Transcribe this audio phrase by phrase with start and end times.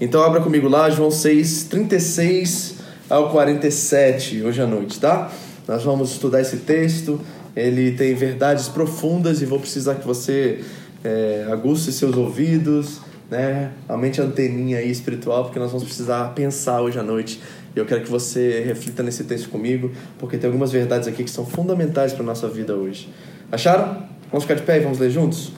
[0.00, 2.76] Então abra comigo lá, João 6, 36
[3.10, 5.28] ao 47, hoje à noite, tá?
[5.66, 7.20] Nós vamos estudar esse texto,
[7.56, 10.60] ele tem verdades profundas e vou precisar que você
[11.02, 13.72] é, aguce seus ouvidos, né?
[13.88, 17.40] Aumente a anteninha aí espiritual, porque nós vamos precisar pensar hoje à noite.
[17.74, 21.30] E eu quero que você reflita nesse texto comigo, porque tem algumas verdades aqui que
[21.30, 23.08] são fundamentais para a nossa vida hoje.
[23.50, 24.04] Acharam?
[24.30, 25.50] Vamos ficar de pé e vamos ler juntos?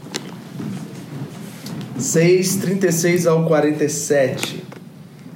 [2.01, 4.63] 6, 36 ao 47.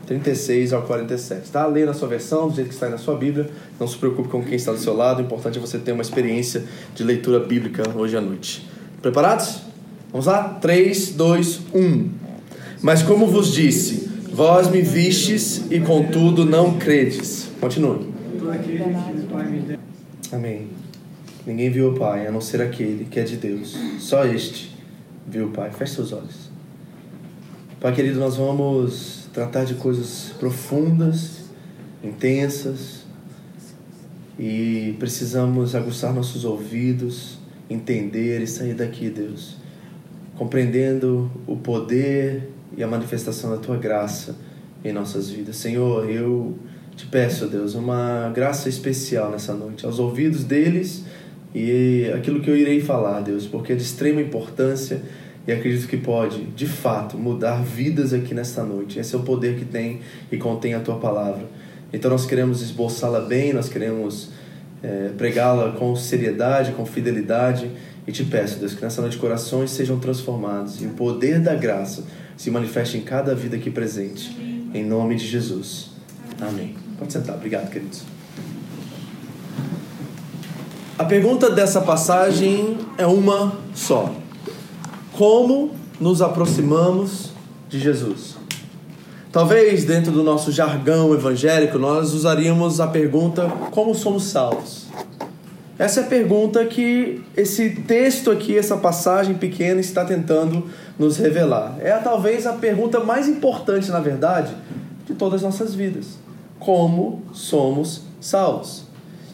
[0.07, 1.51] 36 ao 47.
[1.51, 1.67] Tá?
[1.67, 3.51] Leia na sua versão, do jeito que está aí na sua Bíblia.
[3.79, 5.21] Não se preocupe com quem está do seu lado.
[5.21, 8.69] O importante é você ter uma experiência de leitura bíblica hoje à noite.
[9.01, 9.63] Preparados?
[10.11, 10.59] Vamos lá?
[10.61, 12.11] 3, 2, 1.
[12.81, 17.49] Mas como vos disse, vós me vistes e contudo não credes.
[17.61, 18.13] Continue.
[20.33, 20.69] Amém.
[21.47, 23.77] Ninguém viu o Pai a não ser aquele que é de Deus.
[23.99, 24.75] Só este
[25.27, 25.71] viu o Pai.
[25.71, 26.54] Feche seus olhos.
[27.85, 31.51] Pai querido, nós vamos tratar de coisas profundas,
[32.03, 33.05] intensas
[34.39, 37.37] e precisamos aguçar nossos ouvidos,
[37.69, 39.59] entender e sair daqui, Deus,
[40.35, 44.35] compreendendo o poder e a manifestação da tua graça
[44.83, 45.57] em nossas vidas.
[45.57, 46.57] Senhor, eu
[46.97, 51.05] te peço, Deus, uma graça especial nessa noite, aos ouvidos deles
[51.55, 55.03] e aquilo que eu irei falar, Deus, porque é de extrema importância
[55.47, 58.99] e acredito que pode, de fato, mudar vidas aqui nesta noite.
[58.99, 60.01] Esse é o poder que tem
[60.33, 61.47] e contém a tua palavra.
[61.93, 64.31] Então nós queremos esboçá-la bem, nós queremos
[64.83, 67.71] é, pregá-la com seriedade, com fidelidade.
[68.07, 72.05] E te peço, Deus, que nessa noite corações sejam transformados e o poder da graça
[72.37, 74.35] se manifeste em cada vida aqui presente.
[74.75, 75.91] Em nome de Jesus.
[76.41, 76.75] Amém.
[76.99, 77.37] Pode sentar.
[77.37, 78.03] Obrigado, queridos.
[80.99, 84.24] A pergunta dessa passagem é uma só
[85.17, 85.71] como
[86.01, 87.31] nos aproximamos
[87.69, 88.37] de Jesus.
[89.31, 94.85] Talvez dentro do nosso jargão evangélico nós usaríamos a pergunta: como somos salvos?
[95.77, 100.67] Essa é a pergunta que esse texto aqui, essa passagem pequena, está tentando
[100.97, 101.77] nos revelar.
[101.81, 104.55] É talvez a pergunta mais importante, na verdade,
[105.05, 106.19] de todas as nossas vidas:
[106.61, 108.85] como somos salvos?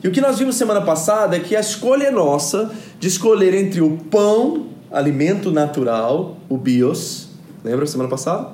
[0.03, 3.53] E o que nós vimos semana passada é que a escolha é nossa de escolher
[3.53, 7.28] entre o pão alimento natural, o bios,
[7.65, 8.49] lembra semana passada?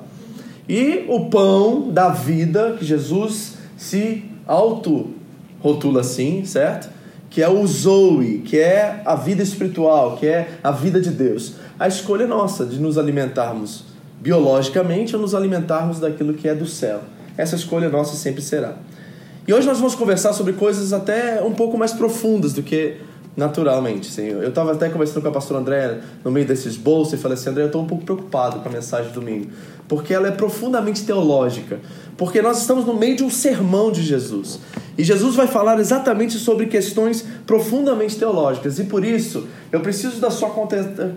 [0.69, 6.89] E o pão da vida, que Jesus se auto-rotula assim, certo?
[7.29, 11.53] Que é o Zoe, que é a vida espiritual, que é a vida de Deus.
[11.79, 13.85] A escolha é nossa de nos alimentarmos
[14.19, 17.01] biologicamente ou nos alimentarmos daquilo que é do céu.
[17.37, 18.75] Essa escolha nossa sempre será.
[19.47, 22.97] E hoje nós vamos conversar sobre coisas até um pouco mais profundas do que
[23.37, 24.09] naturalmente.
[24.09, 24.23] Assim.
[24.23, 27.51] Eu estava até conversando com a pastora André no meio desses bolsos e falei assim:
[27.51, 29.51] André, eu estou um pouco preocupado com a mensagem de domingo,
[29.87, 31.79] porque ela é profundamente teológica.
[32.17, 34.59] Porque nós estamos no meio de um sermão de Jesus.
[34.97, 38.79] E Jesus vai falar exatamente sobre questões profundamente teológicas.
[38.79, 40.51] E por isso, eu preciso da sua,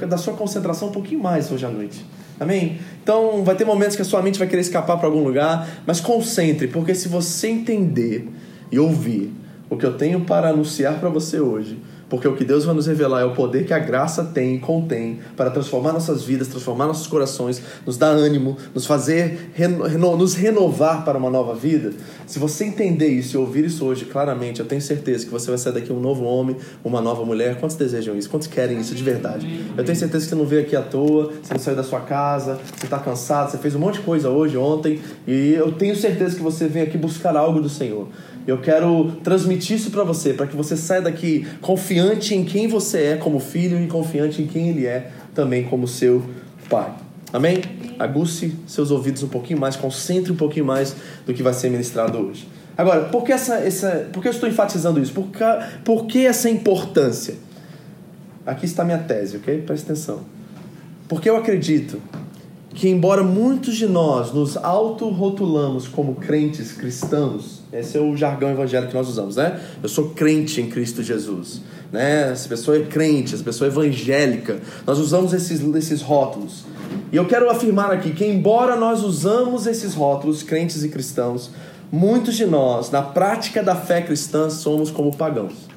[0.06, 2.04] da sua concentração um pouquinho mais hoje à noite.
[2.38, 2.78] Amém?
[3.02, 6.00] Então, vai ter momentos que a sua mente vai querer escapar para algum lugar, mas
[6.00, 8.28] concentre, porque se você entender
[8.70, 9.32] e ouvir
[9.70, 11.78] o que eu tenho para anunciar para você hoje,
[12.10, 15.20] porque o que Deus vai nos revelar é o poder que a graça tem contém
[15.36, 21.04] para transformar nossas vidas, transformar nossos corações, nos dar ânimo, nos fazer, reno, nos renovar
[21.04, 21.92] para uma nova vida.
[22.26, 25.58] Se você entender isso e ouvir isso hoje claramente, eu tenho certeza que você vai
[25.58, 27.60] sair daqui um novo homem, uma nova mulher.
[27.60, 28.28] Quantos desejam isso?
[28.28, 29.46] Quantos querem isso de verdade?
[29.76, 32.00] Eu tenho certeza que você não veio aqui à toa, você não saiu da sua
[32.00, 35.94] casa, você está cansado, você fez um monte de coisa hoje, ontem, e eu tenho
[35.94, 38.08] certeza que você vem aqui buscar algo do Senhor.
[38.46, 43.04] Eu quero transmitir isso para você, para que você saia daqui confiante em quem você
[43.04, 46.24] é como filho e confiante em quem ele é também como seu
[46.68, 46.92] pai.
[47.32, 47.62] Amém?
[47.98, 50.96] Aguce seus ouvidos um pouquinho mais, concentre um pouquinho mais
[51.26, 52.48] do que vai ser ministrado hoje.
[52.76, 55.12] Agora, por que, essa, essa, por que eu estou enfatizando isso?
[55.12, 55.44] Por que,
[55.84, 57.34] por que essa importância?
[58.46, 59.62] Aqui está minha tese, ok?
[59.62, 60.20] Presta atenção.
[61.06, 62.00] Porque eu acredito
[62.74, 68.90] que, embora muitos de nós nos auto-rotulamos como crentes cristãos, esse é o jargão evangélico
[68.90, 69.60] que nós usamos, né?
[69.82, 71.62] Eu sou crente em Cristo Jesus,
[71.92, 72.32] né?
[72.32, 74.58] Essa pessoa é crente, essa pessoa é evangélica.
[74.84, 76.64] Nós usamos esses, esses rótulos.
[77.12, 81.50] E eu quero afirmar aqui que, embora nós usamos esses rótulos, crentes e cristãos,
[81.92, 85.69] muitos de nós, na prática da fé cristã, somos como pagãos.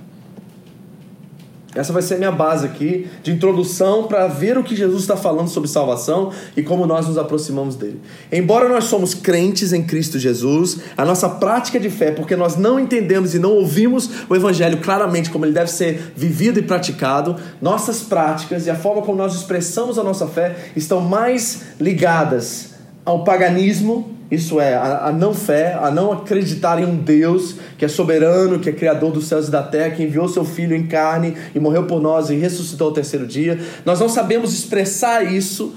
[1.76, 5.18] Essa vai ser a minha base aqui de introdução para ver o que Jesus está
[5.18, 8.00] falando sobre salvação e como nós nos aproximamos dele.
[8.32, 12.80] Embora nós somos crentes em Cristo Jesus, a nossa prática de fé, porque nós não
[12.80, 18.02] entendemos e não ouvimos o Evangelho claramente como ele deve ser vivido e praticado, nossas
[18.02, 22.74] práticas e a forma como nós expressamos a nossa fé estão mais ligadas
[23.06, 27.86] ao paganismo isso é, a, a, não fé, a não acreditar em um Deus que
[27.86, 30.88] é soberano, que é criador dos céus e da terra, que enviou seu Filho em
[30.88, 33.60] carne e morreu por nós e ressuscitou ao terceiro dia.
[33.86, 35.74] Nós não sabemos expressar isso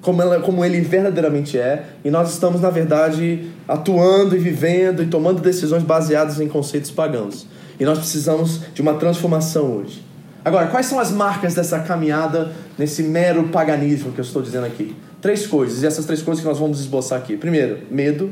[0.00, 5.06] como, ela, como ele verdadeiramente é, e nós estamos, na verdade, atuando e vivendo e
[5.06, 7.46] tomando decisões baseadas em conceitos pagãos.
[7.78, 10.06] E nós precisamos de uma transformação hoje.
[10.44, 14.94] Agora, quais são as marcas dessa caminhada nesse mero paganismo que eu estou dizendo aqui?
[15.26, 17.36] Três coisas, e essas três coisas que nós vamos esboçar aqui.
[17.36, 18.30] Primeiro, medo.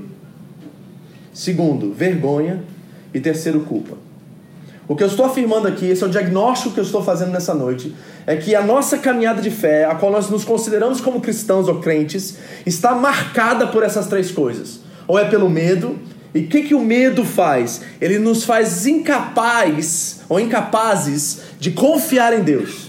[1.33, 2.63] Segundo, vergonha.
[3.13, 3.97] E terceiro, culpa.
[4.87, 7.53] O que eu estou afirmando aqui, esse é o diagnóstico que eu estou fazendo nessa
[7.53, 7.93] noite,
[8.25, 11.81] é que a nossa caminhada de fé, a qual nós nos consideramos como cristãos ou
[11.81, 14.79] crentes, está marcada por essas três coisas.
[15.09, 15.99] Ou é pelo medo,
[16.33, 17.81] e o que, que o medo faz?
[18.01, 22.84] Ele nos faz incapazes ou incapazes de confiar em Deus.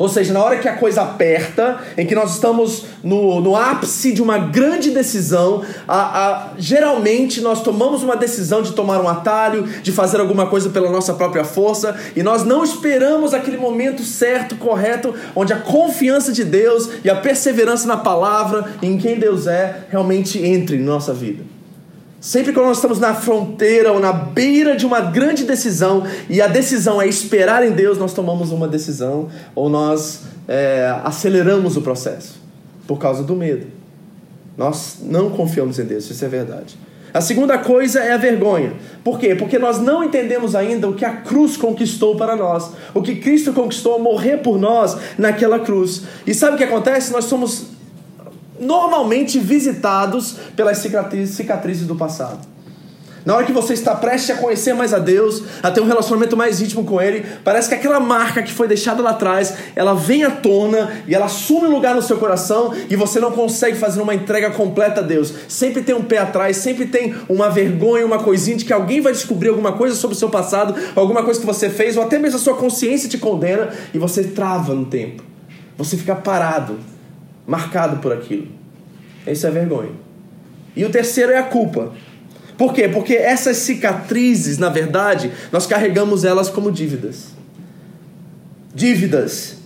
[0.00, 4.12] Ou seja, na hora que a coisa aperta, em que nós estamos no, no ápice
[4.12, 9.62] de uma grande decisão, a, a, geralmente nós tomamos uma decisão de tomar um atalho,
[9.82, 14.56] de fazer alguma coisa pela nossa própria força, e nós não esperamos aquele momento certo,
[14.56, 19.84] correto, onde a confiança de Deus e a perseverança na palavra, em quem Deus é,
[19.90, 21.59] realmente entre em nossa vida.
[22.20, 26.46] Sempre que nós estamos na fronteira ou na beira de uma grande decisão e a
[26.46, 32.38] decisão é esperar em Deus, nós tomamos uma decisão ou nós é, aceleramos o processo
[32.86, 33.66] por causa do medo.
[34.54, 36.76] Nós não confiamos em Deus, isso é verdade.
[37.12, 38.74] A segunda coisa é a vergonha.
[39.02, 39.34] Por quê?
[39.34, 43.54] Porque nós não entendemos ainda o que a cruz conquistou para nós, o que Cristo
[43.54, 46.02] conquistou ao morrer por nós naquela cruz.
[46.26, 47.12] E sabe o que acontece?
[47.12, 47.79] Nós somos
[48.60, 52.50] normalmente visitados pelas cicatrizes, do passado.
[53.24, 56.36] Na hora que você está prestes a conhecer mais a Deus, a ter um relacionamento
[56.36, 60.24] mais íntimo com Ele, parece que aquela marca que foi deixada lá atrás, ela vem
[60.24, 64.00] à tona e ela assume um lugar no seu coração e você não consegue fazer
[64.00, 65.34] uma entrega completa a Deus.
[65.48, 69.12] Sempre tem um pé atrás, sempre tem uma vergonha, uma coisinha de que alguém vai
[69.12, 72.38] descobrir alguma coisa sobre o seu passado, alguma coisa que você fez, ou até mesmo
[72.38, 75.22] a sua consciência te condena e você trava no tempo.
[75.76, 76.78] Você fica parado
[77.46, 78.48] marcado por aquilo.
[79.26, 79.92] Isso é vergonha.
[80.74, 81.92] E o terceiro é a culpa.
[82.56, 82.88] Por quê?
[82.88, 87.28] Porque essas cicatrizes, na verdade, nós carregamos elas como dívidas.
[88.74, 89.56] Dívidas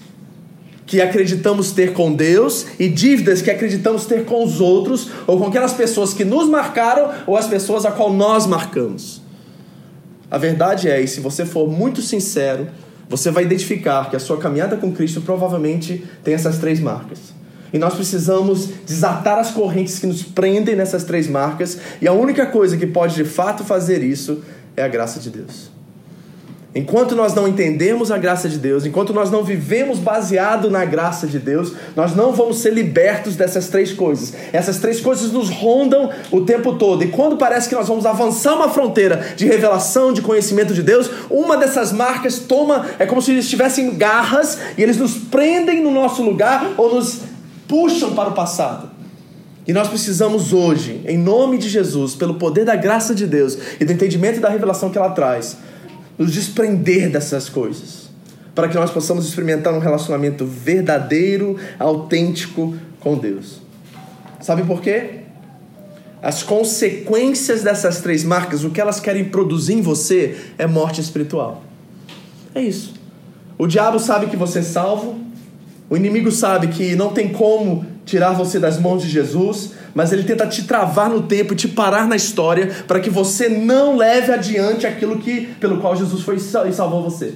[0.87, 5.47] que acreditamos ter com Deus e dívidas que acreditamos ter com os outros ou com
[5.47, 9.21] aquelas pessoas que nos marcaram ou as pessoas a qual nós marcamos.
[10.31, 12.69] A verdade é, e se você for muito sincero,
[13.09, 17.34] você vai identificar que a sua caminhada com Cristo provavelmente tem essas três marcas.
[17.75, 22.47] E nós precisamos desatar as correntes que nos prendem nessas três marcas, e a única
[22.47, 24.43] coisa que pode de fato fazer isso
[24.77, 25.75] é a graça de Deus.
[26.73, 31.27] Enquanto nós não entendemos a graça de Deus, enquanto nós não vivemos baseado na graça
[31.27, 34.35] de Deus, nós não vamos ser libertos dessas três coisas.
[34.53, 37.03] Essas três coisas nos rondam o tempo todo.
[37.03, 41.09] E quando parece que nós vamos avançar uma fronteira de revelação, de conhecimento de Deus,
[41.31, 45.93] uma dessas marcas toma, é como se eles tivessem garras e eles nos prendem no
[45.93, 47.34] nosso lugar ou nos
[47.69, 48.91] puxam para o passado.
[49.67, 53.85] E nós precisamos hoje, em nome de Jesus, pelo poder da graça de Deus e
[53.85, 55.57] do entendimento da revelação que ela traz,
[56.19, 58.11] nos desprender dessas coisas,
[58.55, 63.63] para que nós possamos experimentar um relacionamento verdadeiro, autêntico com Deus.
[64.41, 65.21] Sabe por quê?
[66.23, 71.63] As consequências dessas três marcas, o que elas querem produzir em você é morte espiritual.
[72.55, 72.95] É isso.
[73.57, 75.24] O diabo sabe que você é salvo,
[75.89, 80.25] o inimigo sabe que não tem como tirar você das mãos de Jesus, mas ele
[80.25, 84.33] tenta te travar no tempo e te parar na história para que você não leve
[84.33, 87.35] adiante aquilo que pelo qual Jesus foi e salvou você.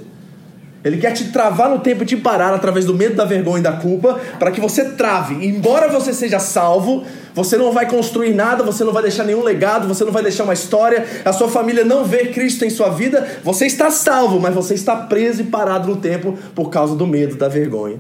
[0.85, 3.62] Ele quer te travar no tempo e te parar através do medo, da vergonha e
[3.62, 5.47] da culpa, para que você trave.
[5.47, 9.88] Embora você seja salvo, você não vai construir nada, você não vai deixar nenhum legado,
[9.88, 13.26] você não vai deixar uma história, a sua família não vê Cristo em sua vida.
[13.43, 17.37] Você está salvo, mas você está preso e parado no tempo por causa do medo,
[17.37, 17.99] da vergonha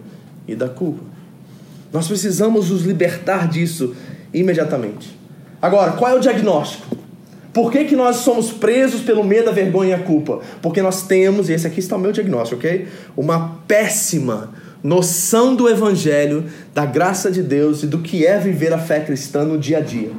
[0.48, 1.02] e da culpa.
[1.92, 3.94] Nós precisamos nos libertar disso
[4.32, 5.16] imediatamente.
[5.60, 6.96] Agora, qual é o diagnóstico?
[7.52, 10.40] Por que, que nós somos presos pelo medo, a vergonha e a culpa?
[10.62, 12.86] Porque nós temos, e esse aqui está o meu diagnóstico, ok?
[13.16, 14.52] Uma péssima
[14.82, 19.44] noção do Evangelho, da graça de Deus e do que é viver a fé cristã
[19.44, 20.10] no dia a dia.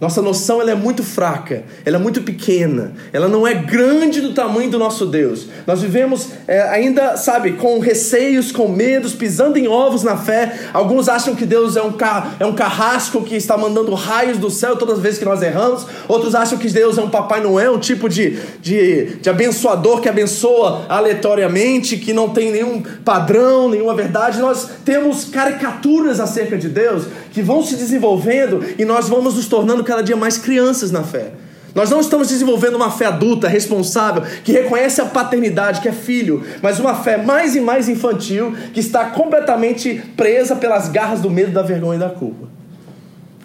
[0.00, 4.34] Nossa noção ela é muito fraca, ela é muito pequena, ela não é grande do
[4.34, 5.46] tamanho do nosso Deus.
[5.68, 10.52] Nós vivemos é, ainda, sabe, com receios, com medos, pisando em ovos na fé.
[10.72, 14.50] Alguns acham que Deus é um, car é um carrasco que está mandando raios do
[14.50, 15.86] céu todas as vezes que nós erramos.
[16.08, 20.08] Outros acham que Deus é um Papai Noel, um tipo de, de, de abençoador que
[20.08, 24.40] abençoa aleatoriamente, que não tem nenhum padrão, nenhuma verdade.
[24.40, 29.83] Nós temos caricaturas acerca de Deus que vão se desenvolvendo e nós vamos nos tornando
[29.84, 31.32] cada dia mais crianças na fé.
[31.74, 36.44] Nós não estamos desenvolvendo uma fé adulta, responsável, que reconhece a paternidade, que é filho,
[36.62, 41.50] mas uma fé mais e mais infantil, que está completamente presa pelas garras do medo,
[41.50, 42.46] da vergonha e da culpa.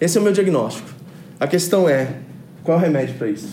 [0.00, 0.88] Esse é o meu diagnóstico.
[1.40, 2.08] A questão é:
[2.62, 3.48] qual é o remédio para isso?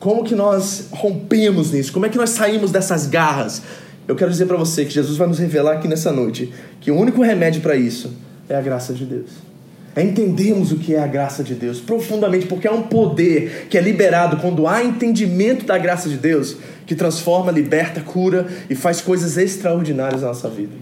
[0.00, 1.92] Como que nós rompemos nisso?
[1.92, 3.62] Como é que nós saímos dessas garras?
[4.06, 6.96] Eu quero dizer para você que Jesus vai nos revelar aqui nessa noite que o
[6.96, 8.12] único remédio para isso
[8.48, 9.47] é a graça de Deus
[9.96, 13.76] é entendermos o que é a graça de Deus profundamente, porque é um poder que
[13.76, 19.00] é liberado quando há entendimento da graça de Deus, que transforma, liberta, cura e faz
[19.00, 20.72] coisas extraordinárias na nossa vida.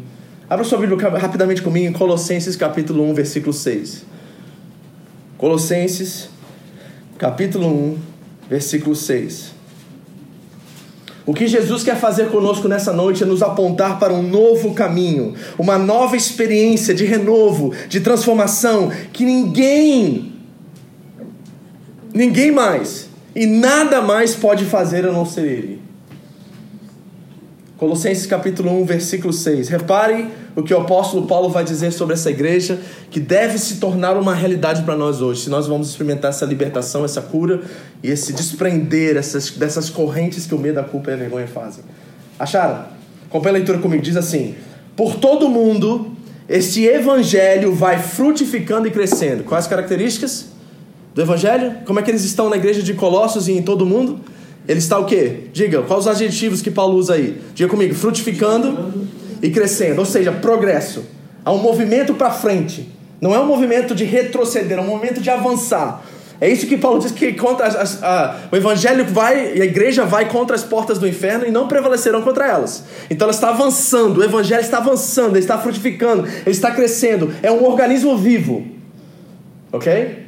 [0.49, 4.05] Abra sua Bíblia rapidamente comigo em Colossenses capítulo 1, versículo 6.
[5.39, 6.29] Colossenses
[7.19, 7.99] capítulo 1,
[8.49, 9.56] versículo 6.
[11.27, 15.35] O que Jesus quer fazer conosco nessa noite é nos apontar para um novo caminho,
[15.59, 20.33] uma nova experiência de renovo, de transformação que ninguém,
[22.15, 25.83] ninguém mais e nada mais pode fazer a não ser Ele.
[27.77, 29.69] Colossenses capítulo 1, versículo 6.
[29.69, 34.17] Repare o que o apóstolo Paulo vai dizer sobre essa igreja, que deve se tornar
[34.17, 37.61] uma realidade para nós hoje, se nós vamos experimentar essa libertação, essa cura
[38.03, 41.85] e esse desprender essas, dessas correntes que o medo, a culpa e a vergonha fazem.
[42.39, 42.87] Acharam?
[43.29, 44.55] Acompanhe a leitura comigo, diz assim:
[44.97, 46.13] Por todo mundo,
[46.49, 49.45] este evangelho vai frutificando e crescendo.
[49.45, 50.47] Quais as características
[51.15, 51.77] do evangelho?
[51.85, 54.21] Como é que eles estão na igreja de Colossos e em todo mundo?
[54.67, 55.45] Ele está o quê?
[55.53, 57.41] Diga, quais os adjetivos que Paulo usa aí?
[57.55, 59.07] Diga comigo, frutificando
[59.47, 61.05] e crescendo, ou seja, progresso.
[61.45, 62.93] Há um movimento para frente.
[63.21, 66.05] Não é um movimento de retroceder, é um movimento de avançar.
[66.41, 70.05] É isso que Paulo diz que contra as, a, o evangelho vai e a igreja
[70.05, 72.85] vai contra as portas do inferno e não prevalecerão contra elas.
[73.09, 77.33] Então ela está avançando, o evangelho está avançando, ele está frutificando, ele está crescendo.
[77.41, 78.67] É um organismo vivo.
[79.73, 80.26] Ok?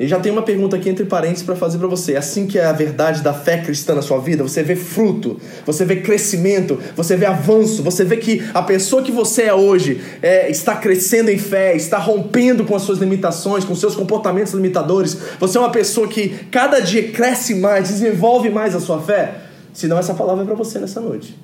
[0.00, 2.16] E já tem uma pergunta aqui entre parênteses para fazer para você.
[2.16, 5.84] Assim que é a verdade da fé cristã na sua vida, você vê fruto, você
[5.84, 10.50] vê crescimento, você vê avanço, você vê que a pessoa que você é hoje é,
[10.50, 15.18] está crescendo em fé, está rompendo com as suas limitações, com seus comportamentos limitadores.
[15.38, 19.34] Você é uma pessoa que cada dia cresce mais, desenvolve mais a sua fé.
[19.74, 21.36] Senão essa palavra é para você nessa noite.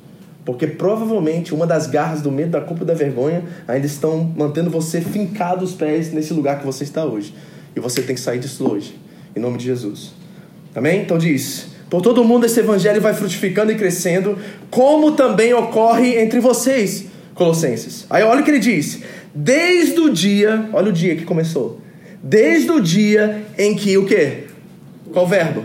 [0.46, 4.70] Porque provavelmente uma das garras do medo, da culpa e da vergonha ainda estão mantendo
[4.70, 7.34] você fincado os pés nesse lugar que você está hoje.
[7.76, 8.98] E você tem que sair disso hoje.
[9.36, 10.12] Em nome de Jesus.
[10.74, 11.02] Amém?
[11.02, 14.38] Então diz: Por todo mundo esse evangelho vai frutificando e crescendo,
[14.70, 17.04] como também ocorre entre vocês,
[17.34, 18.06] Colossenses.
[18.08, 19.02] Aí olha o que ele diz:
[19.34, 21.80] Desde o dia, olha o dia que começou.
[22.22, 24.44] Desde o dia em que o quê?
[25.12, 25.62] Qual verbo?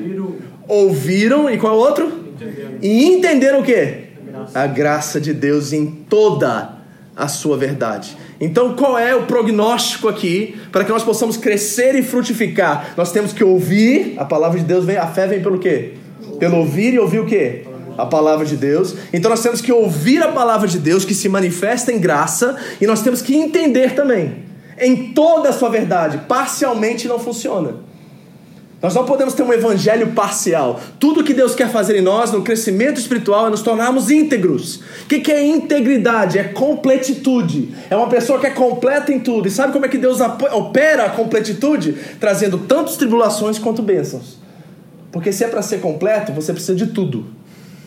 [0.68, 2.08] Ouviram e qual outro?
[2.36, 2.72] Entenderam.
[2.82, 4.04] E entenderam o quê?
[4.18, 4.60] A graça.
[4.60, 6.81] a graça de Deus em toda
[7.16, 8.16] a sua verdade.
[8.40, 12.94] Então, qual é o prognóstico aqui para que nós possamos crescer e frutificar?
[12.98, 15.94] Nós temos que ouvir, a palavra de Deus vem, a fé vem pelo quê?
[16.40, 17.66] Pelo ouvir e ouvir o quê?
[17.98, 18.96] A palavra de Deus.
[19.14, 22.88] Então nós temos que ouvir a palavra de Deus que se manifesta em graça e
[22.88, 24.44] nós temos que entender também
[24.80, 26.22] em toda a sua verdade.
[26.28, 27.91] Parcialmente não funciona.
[28.82, 30.80] Nós não podemos ter um evangelho parcial.
[31.00, 34.82] Tudo que Deus quer fazer em nós, no crescimento espiritual, é nos tornarmos íntegros.
[35.04, 36.40] O que é integridade?
[36.40, 37.76] É completitude.
[37.92, 39.48] É uma pessoa que é completa em tudo.
[39.48, 41.96] E sabe como é que Deus opera a completitude?
[42.20, 44.40] Trazendo tantas tribulações quanto bênçãos.
[45.12, 47.28] Porque se é para ser completo, você precisa de tudo.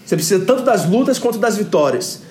[0.06, 2.22] Você precisa tanto das lutas quanto das vitórias.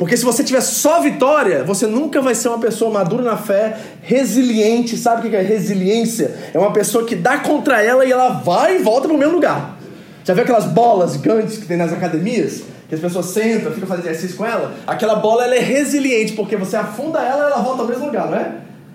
[0.00, 3.76] Porque se você tiver só vitória, você nunca vai ser uma pessoa madura na fé,
[4.00, 4.96] resiliente.
[4.96, 6.34] Sabe o que é resiliência?
[6.54, 9.34] É uma pessoa que dá contra ela e ela vai e volta para o mesmo
[9.34, 9.76] lugar.
[10.24, 12.62] Já viu aquelas bolas gigantes que tem nas academias?
[12.88, 14.72] Que as pessoas sentam, ficam fazendo exercício com ela?
[14.86, 18.30] Aquela bola ela é resiliente, porque você afunda ela e ela volta ao mesmo lugar,
[18.30, 18.52] não é?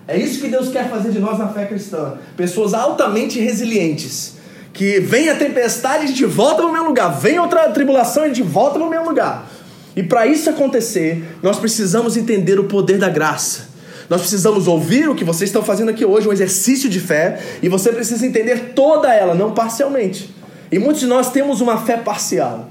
[0.07, 2.15] É isso que Deus quer fazer de nós na fé cristã.
[2.35, 4.37] Pessoas altamente resilientes.
[4.73, 7.09] Que vem a tempestade e a gente volta para o mesmo lugar.
[7.09, 9.51] Vem outra tribulação e a gente volta para o mesmo lugar.
[9.95, 13.69] E para isso acontecer, nós precisamos entender o poder da graça.
[14.09, 17.69] Nós precisamos ouvir o que vocês estão fazendo aqui hoje, um exercício de fé, e
[17.69, 20.33] você precisa entender toda ela, não parcialmente.
[20.71, 22.69] E muitos de nós temos uma fé parcial.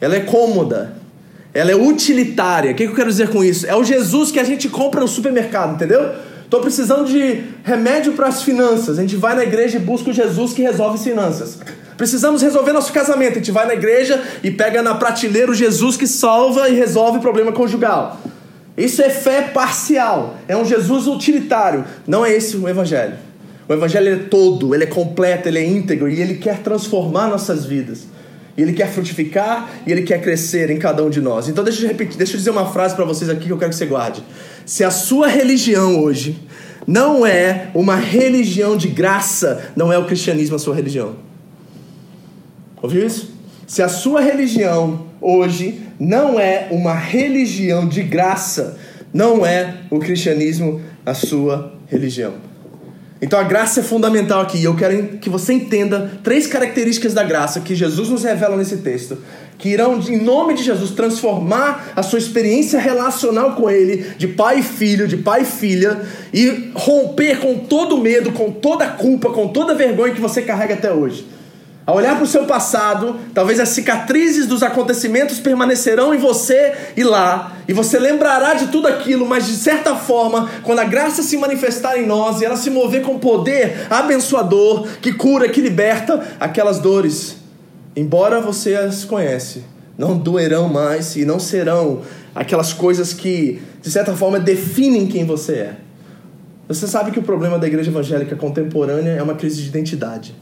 [0.00, 0.96] Ela é cômoda,
[1.54, 2.72] Ela é utilitária.
[2.72, 3.66] O que eu quero dizer com isso?
[3.66, 6.12] É o Jesus que a gente compra no supermercado, entendeu?
[6.44, 8.98] Estou precisando de remédio para as finanças.
[8.98, 11.58] A gente vai na igreja e busca o Jesus que resolve as finanças.
[12.02, 13.34] Precisamos resolver nosso casamento.
[13.34, 17.18] A gente vai na igreja e pega na prateleira o Jesus que salva e resolve
[17.18, 18.20] o problema conjugal.
[18.76, 20.36] Isso é fé parcial.
[20.48, 21.84] É um Jesus utilitário.
[22.04, 23.14] Não é esse o evangelho.
[23.68, 27.64] O evangelho é todo, ele é completo, ele é íntegro e ele quer transformar nossas
[27.64, 28.08] vidas.
[28.56, 31.48] E ele quer frutificar e ele quer crescer em cada um de nós.
[31.48, 33.70] Então deixa eu repetir, deixa eu dizer uma frase para vocês aqui que eu quero
[33.70, 34.24] que você guarde.
[34.66, 36.36] Se a sua religião hoje
[36.84, 41.30] não é uma religião de graça, não é o cristianismo a sua religião.
[42.82, 43.30] Ouviu isso?
[43.66, 48.76] Se a sua religião hoje não é uma religião de graça,
[49.14, 52.34] não é o cristianismo a sua religião.
[53.22, 54.62] Então a graça é fundamental aqui.
[54.64, 59.16] Eu quero que você entenda três características da graça que Jesus nos revela nesse texto,
[59.56, 64.58] que irão, em nome de Jesus, transformar a sua experiência relacional com Ele, de pai
[64.58, 66.00] e filho, de pai e filha,
[66.34, 70.92] e romper com todo medo, com toda culpa, com toda vergonha que você carrega até
[70.92, 71.24] hoje.
[71.84, 77.02] Ao olhar para o seu passado, talvez as cicatrizes dos acontecimentos permanecerão em você e
[77.02, 81.36] lá, e você lembrará de tudo aquilo, mas de certa forma, quando a graça se
[81.36, 86.78] manifestar em nós e ela se mover com poder abençoador, que cura, que liberta, aquelas
[86.78, 87.38] dores,
[87.96, 89.64] embora você as conhece,
[89.98, 95.52] não doerão mais e não serão aquelas coisas que, de certa forma, definem quem você
[95.54, 95.76] é.
[96.68, 100.32] Você sabe que o problema da igreja evangélica contemporânea é uma crise de identidade.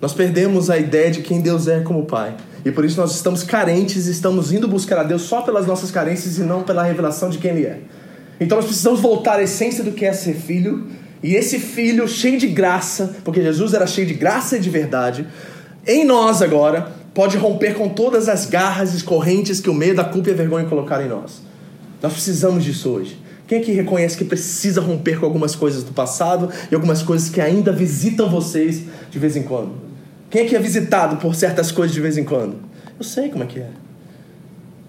[0.00, 2.34] Nós perdemos a ideia de quem Deus é como Pai.
[2.64, 6.38] E por isso nós estamos carentes estamos indo buscar a Deus só pelas nossas carências
[6.38, 7.80] e não pela revelação de quem Ele é.
[8.40, 10.86] Então nós precisamos voltar à essência do que é ser filho.
[11.22, 15.26] E esse filho cheio de graça, porque Jesus era cheio de graça e de verdade,
[15.86, 20.04] em nós agora, pode romper com todas as garras e correntes que o medo, a
[20.04, 21.42] culpa e a vergonha colocaram em nós.
[22.02, 23.18] Nós precisamos disso hoje.
[23.46, 27.28] Quem é que reconhece que precisa romper com algumas coisas do passado e algumas coisas
[27.28, 29.89] que ainda visitam vocês de vez em quando?
[30.30, 32.56] Quem é que é visitado por certas coisas de vez em quando?
[32.96, 33.66] Eu sei como é que é.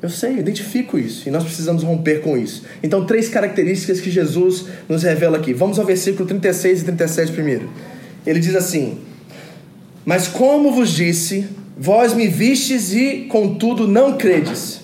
[0.01, 1.27] Eu sei, eu identifico isso.
[1.27, 2.63] E nós precisamos romper com isso.
[2.81, 5.53] Então, três características que Jesus nos revela aqui.
[5.53, 7.69] Vamos ao versículo 36 e 37 primeiro.
[8.25, 8.99] Ele diz assim:
[10.05, 14.81] Mas como vos disse, vós me vistes e, contudo, não credes.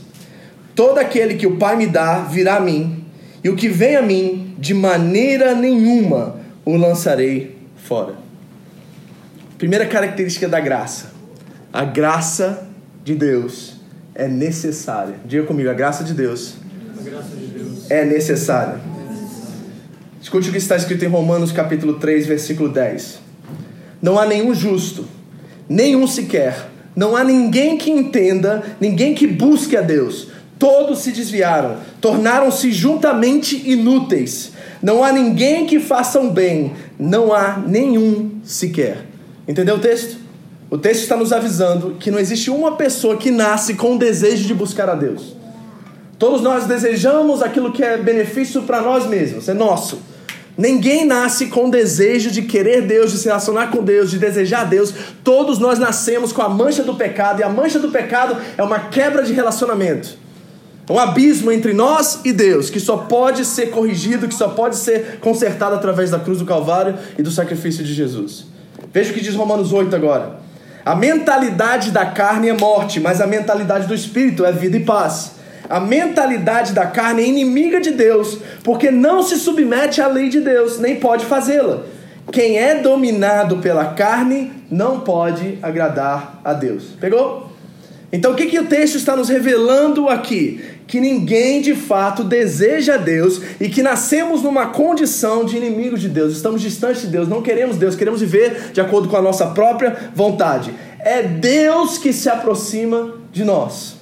[0.76, 3.04] Todo aquele que o Pai me dá virá a mim,
[3.44, 8.27] e o que vem a mim, de maneira nenhuma o lançarei fora.
[9.58, 11.12] Primeira característica da graça.
[11.74, 12.68] A graça
[13.04, 13.74] de Deus
[14.14, 15.16] é necessária.
[15.26, 16.54] Diga comigo, a graça de Deus,
[17.04, 17.90] graça de Deus.
[17.90, 18.80] é necessária.
[20.22, 23.20] Escute o que está escrito em Romanos capítulo 3, versículo 10.
[24.00, 25.08] Não há nenhum justo,
[25.68, 26.68] nenhum sequer.
[26.96, 30.28] Não há ninguém que entenda, ninguém que busque a Deus.
[30.60, 34.52] Todos se desviaram, tornaram-se juntamente inúteis.
[34.84, 39.17] Não há ninguém que faça um bem, não há nenhum sequer.
[39.48, 40.18] Entendeu o texto?
[40.70, 44.46] O texto está nos avisando que não existe uma pessoa que nasce com o desejo
[44.46, 45.34] de buscar a Deus.
[46.20, 50.00] Todos nós desejamos aquilo que é benefício para nós mesmos, é nosso.
[50.58, 54.66] Ninguém nasce com o desejo de querer Deus, de se relacionar com Deus, de desejar
[54.66, 54.92] Deus.
[55.24, 58.80] Todos nós nascemos com a mancha do pecado, e a mancha do pecado é uma
[58.80, 60.18] quebra de relacionamento.
[60.90, 65.20] Um abismo entre nós e Deus, que só pode ser corrigido, que só pode ser
[65.22, 68.57] consertado através da cruz do Calvário e do sacrifício de Jesus.
[68.98, 70.40] Veja o que diz Romanos 8 agora.
[70.84, 75.34] A mentalidade da carne é morte, mas a mentalidade do espírito é vida e paz.
[75.70, 80.42] A mentalidade da carne é inimiga de Deus, porque não se submete à lei de
[80.42, 81.84] Deus, nem pode fazê-la.
[82.32, 86.86] Quem é dominado pela carne não pode agradar a Deus.
[87.00, 87.52] Pegou?
[88.12, 90.60] Então o que, que o texto está nos revelando aqui?
[90.88, 96.34] Que ninguém de fato deseja Deus e que nascemos numa condição de inimigo de Deus,
[96.34, 100.12] estamos distantes de Deus, não queremos Deus, queremos viver de acordo com a nossa própria
[100.16, 100.74] vontade.
[101.00, 103.98] É Deus que se aproxima de nós.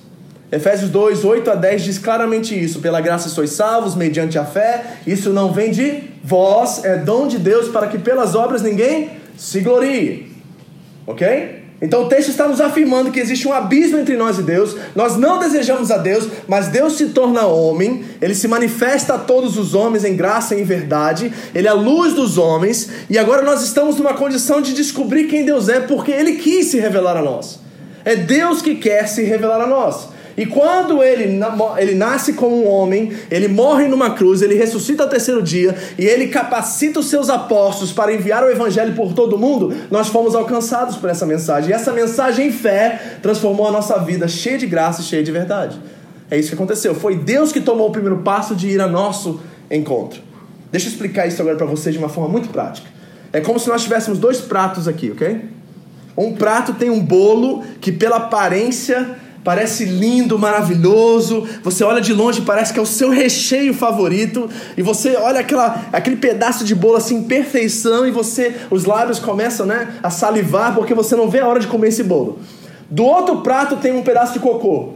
[0.52, 4.98] Efésios 2, 8 a 10 diz claramente isso: pela graça sois salvos, mediante a fé,
[5.06, 9.60] isso não vem de vós, é dom de Deus, para que pelas obras ninguém se
[9.62, 10.32] glorie.
[11.08, 11.65] Ok?
[11.82, 14.76] Então o texto está nos afirmando que existe um abismo entre nós e Deus.
[14.96, 19.58] Nós não desejamos a Deus, mas Deus se torna homem, ele se manifesta a todos
[19.58, 23.42] os homens em graça e em verdade, ele é a luz dos homens, e agora
[23.42, 27.22] nós estamos numa condição de descobrir quem Deus é, porque ele quis se revelar a
[27.22, 27.60] nós.
[28.06, 30.15] É Deus que quer se revelar a nós.
[30.38, 31.40] E quando ele,
[31.78, 36.06] ele nasce como um homem, ele morre numa cruz, ele ressuscita ao terceiro dia e
[36.06, 40.98] ele capacita os seus apóstolos para enviar o evangelho por todo mundo, nós fomos alcançados
[40.98, 41.70] por essa mensagem.
[41.70, 45.32] E essa mensagem em fé transformou a nossa vida cheia de graça e cheia de
[45.32, 45.80] verdade.
[46.30, 46.94] É isso que aconteceu.
[46.94, 49.40] Foi Deus que tomou o primeiro passo de ir a nosso
[49.72, 50.22] encontro.
[50.70, 52.88] Deixa eu explicar isso agora para vocês de uma forma muito prática.
[53.32, 55.42] É como se nós tivéssemos dois pratos aqui, ok?
[56.18, 61.48] Um prato tem um bolo que, pela aparência, parece lindo, maravilhoso.
[61.64, 64.50] Você olha de longe, parece que é o seu recheio favorito.
[64.76, 69.68] E você olha aquela, aquele pedaço de bolo assim, perfeição, e você, os lábios começam
[69.68, 72.40] né, a salivar porque você não vê a hora de comer esse bolo.
[72.90, 74.94] Do outro prato tem um pedaço de cocô.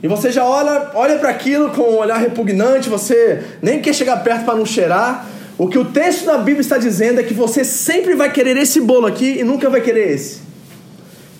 [0.00, 4.18] E você já olha, olha para aquilo com um olhar repugnante, você nem quer chegar
[4.22, 5.26] perto para não cheirar.
[5.58, 8.80] O que o texto da Bíblia está dizendo é que você sempre vai querer esse
[8.80, 10.47] bolo aqui e nunca vai querer esse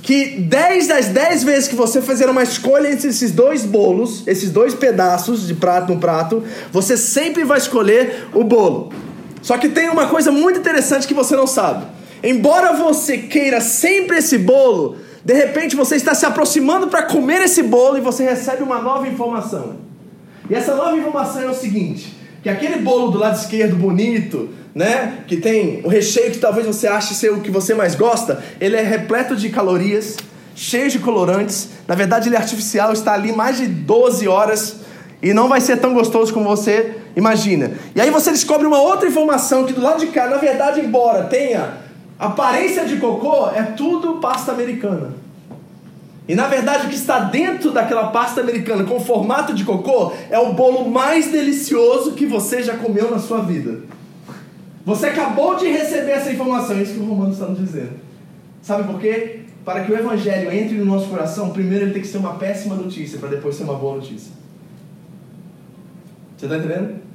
[0.09, 4.51] que 10 das 10 vezes que você fizer uma escolha entre esses dois bolos, esses
[4.51, 6.43] dois pedaços de prato no prato,
[6.73, 8.91] você sempre vai escolher o bolo.
[9.43, 11.85] Só que tem uma coisa muito interessante que você não sabe.
[12.23, 17.63] Embora você queira sempre esse bolo, de repente você está se aproximando para comer esse
[17.63, 19.77] bolo e você recebe uma nova informação.
[20.49, 25.19] E essa nova informação é o seguinte: que aquele bolo do lado esquerdo bonito, né,
[25.27, 28.77] que tem o recheio que talvez você ache ser o que você mais gosta, ele
[28.77, 30.17] é repleto de calorias,
[30.55, 31.71] cheio de colorantes.
[31.87, 34.77] Na verdade, ele é artificial, está ali mais de 12 horas
[35.23, 37.73] e não vai ser tão gostoso como você imagina.
[37.95, 41.25] E aí você descobre uma outra informação que do lado de cá, na verdade, embora
[41.25, 41.79] tenha
[42.19, 45.13] aparência de cocô, é tudo pasta americana.
[46.29, 50.39] E na verdade o que está dentro daquela pasta americana com formato de cocô é
[50.39, 53.81] o bolo mais delicioso que você já comeu na sua vida.
[54.85, 57.93] Você acabou de receber essa informação, é isso que o Romano está nos dizendo.
[58.61, 59.41] Sabe por quê?
[59.65, 62.75] Para que o Evangelho entre no nosso coração, primeiro ele tem que ser uma péssima
[62.75, 64.33] notícia, para depois ser uma boa notícia.
[66.37, 67.08] Você está entendendo?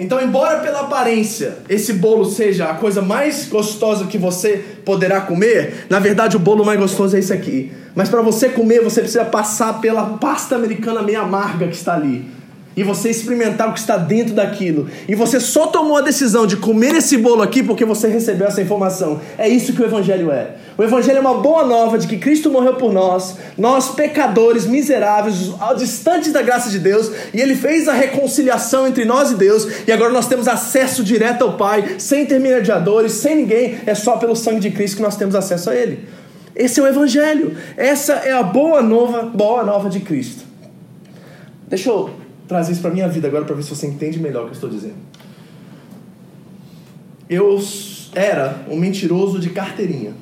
[0.00, 5.84] Então, embora pela aparência esse bolo seja a coisa mais gostosa que você poderá comer,
[5.90, 7.70] na verdade o bolo mais gostoso é esse aqui.
[7.94, 12.39] Mas para você comer, você precisa passar pela pasta americana meio amarga que está ali
[12.80, 16.56] e você experimentar o que está dentro daquilo, e você só tomou a decisão de
[16.56, 19.20] comer esse bolo aqui porque você recebeu essa informação.
[19.36, 20.52] É isso que o Evangelho é.
[20.78, 25.52] O Evangelho é uma boa nova de que Cristo morreu por nós, nós pecadores, miseráveis,
[25.76, 29.92] distantes da graça de Deus, e Ele fez a reconciliação entre nós e Deus, e
[29.92, 34.60] agora nós temos acesso direto ao Pai, sem intermediadores, sem ninguém, é só pelo sangue
[34.60, 36.08] de Cristo que nós temos acesso a Ele.
[36.56, 37.54] Esse é o Evangelho.
[37.76, 40.44] Essa é a boa nova, boa nova de Cristo.
[41.68, 44.44] Deixa eu trazer isso para minha vida agora para ver se você entende melhor o
[44.46, 44.96] que eu estou dizendo.
[47.28, 47.62] Eu
[48.12, 50.14] era um mentiroso de carteirinha.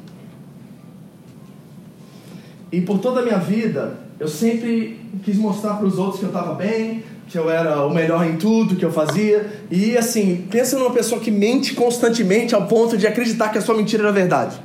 [2.71, 6.29] E por toda a minha vida, eu sempre quis mostrar para os outros que eu
[6.29, 9.51] estava bem, que eu era o melhor em tudo que eu fazia.
[9.71, 13.75] E assim, pensa numa pessoa que mente constantemente ao ponto de acreditar que a sua
[13.75, 14.61] mentira era verdade.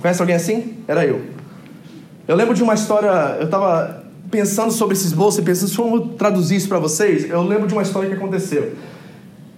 [0.00, 0.74] Conhece alguém assim?
[0.88, 1.22] Era eu.
[2.26, 6.56] Eu lembro de uma história, eu estava pensando sobre esses bolsos e pensando como traduzir
[6.56, 8.74] isso para vocês, eu lembro de uma história que aconteceu.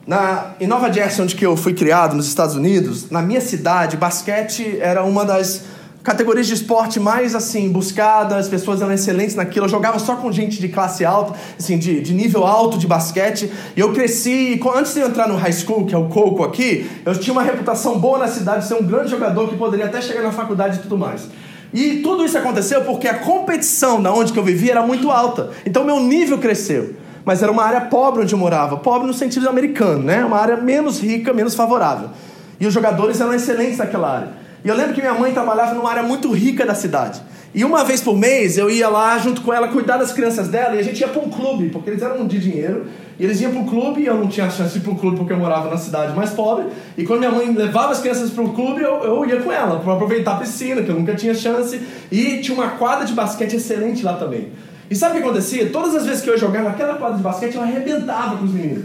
[0.07, 3.97] Na, em Nova Jersey, onde que eu fui criado, nos Estados Unidos, na minha cidade,
[3.97, 5.65] basquete era uma das
[6.03, 9.67] categorias de esporte mais assim buscadas, as pessoas eram excelentes naquilo.
[9.67, 13.53] Eu jogava só com gente de classe alta, assim, de, de nível alto de basquete.
[13.77, 16.91] E eu cresci, antes de eu entrar no high school, que é o Coco aqui,
[17.05, 20.01] eu tinha uma reputação boa na cidade de ser um grande jogador que poderia até
[20.01, 21.29] chegar na faculdade e tudo mais.
[21.73, 25.51] E tudo isso aconteceu porque a competição na onde que eu vivia era muito alta.
[25.67, 26.95] Então meu nível cresceu.
[27.25, 28.79] Mas era uma área pobre onde eu morava.
[28.79, 30.25] Pobre no sentido americano, né?
[30.25, 32.09] Uma área menos rica, menos favorável.
[32.59, 34.29] E os jogadores eram excelentes naquela área.
[34.65, 37.21] E eu lembro que minha mãe trabalhava numa área muito rica da cidade.
[37.55, 40.77] E uma vez por mês eu ia lá junto com ela cuidar das crianças dela
[40.77, 42.87] e a gente ia para um clube, porque eles eram de dinheiro.
[43.19, 44.97] E eles iam para o clube e eu não tinha chance de ir para o
[44.97, 46.67] clube porque eu morava na cidade mais pobre.
[46.97, 49.81] E quando minha mãe levava as crianças para o clube, eu, eu ia com ela
[49.81, 51.81] para aproveitar a piscina, que eu nunca tinha chance.
[52.13, 54.53] E tinha uma quadra de basquete excelente lá também.
[54.91, 55.69] E sabe o que acontecia?
[55.71, 58.53] Todas as vezes que eu ia jogar naquela quadra de basquete, eu arrebentava com os
[58.53, 58.85] meninos.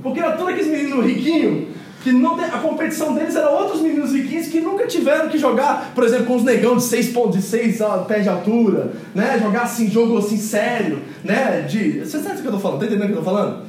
[0.00, 1.68] Porque era todos aqueles meninos riquinhos
[2.02, 6.04] que não a competição deles era outros meninos riquinhos que nunca tiveram que jogar, por
[6.04, 9.38] exemplo, com os negão de 6 pontos, de 6 pés de altura, né?
[9.40, 11.64] Jogar assim, jogo assim sério, né?
[11.68, 12.80] De, você sabe o que eu tô falando?
[12.80, 13.62] Tá entendendo o que eu tô falando?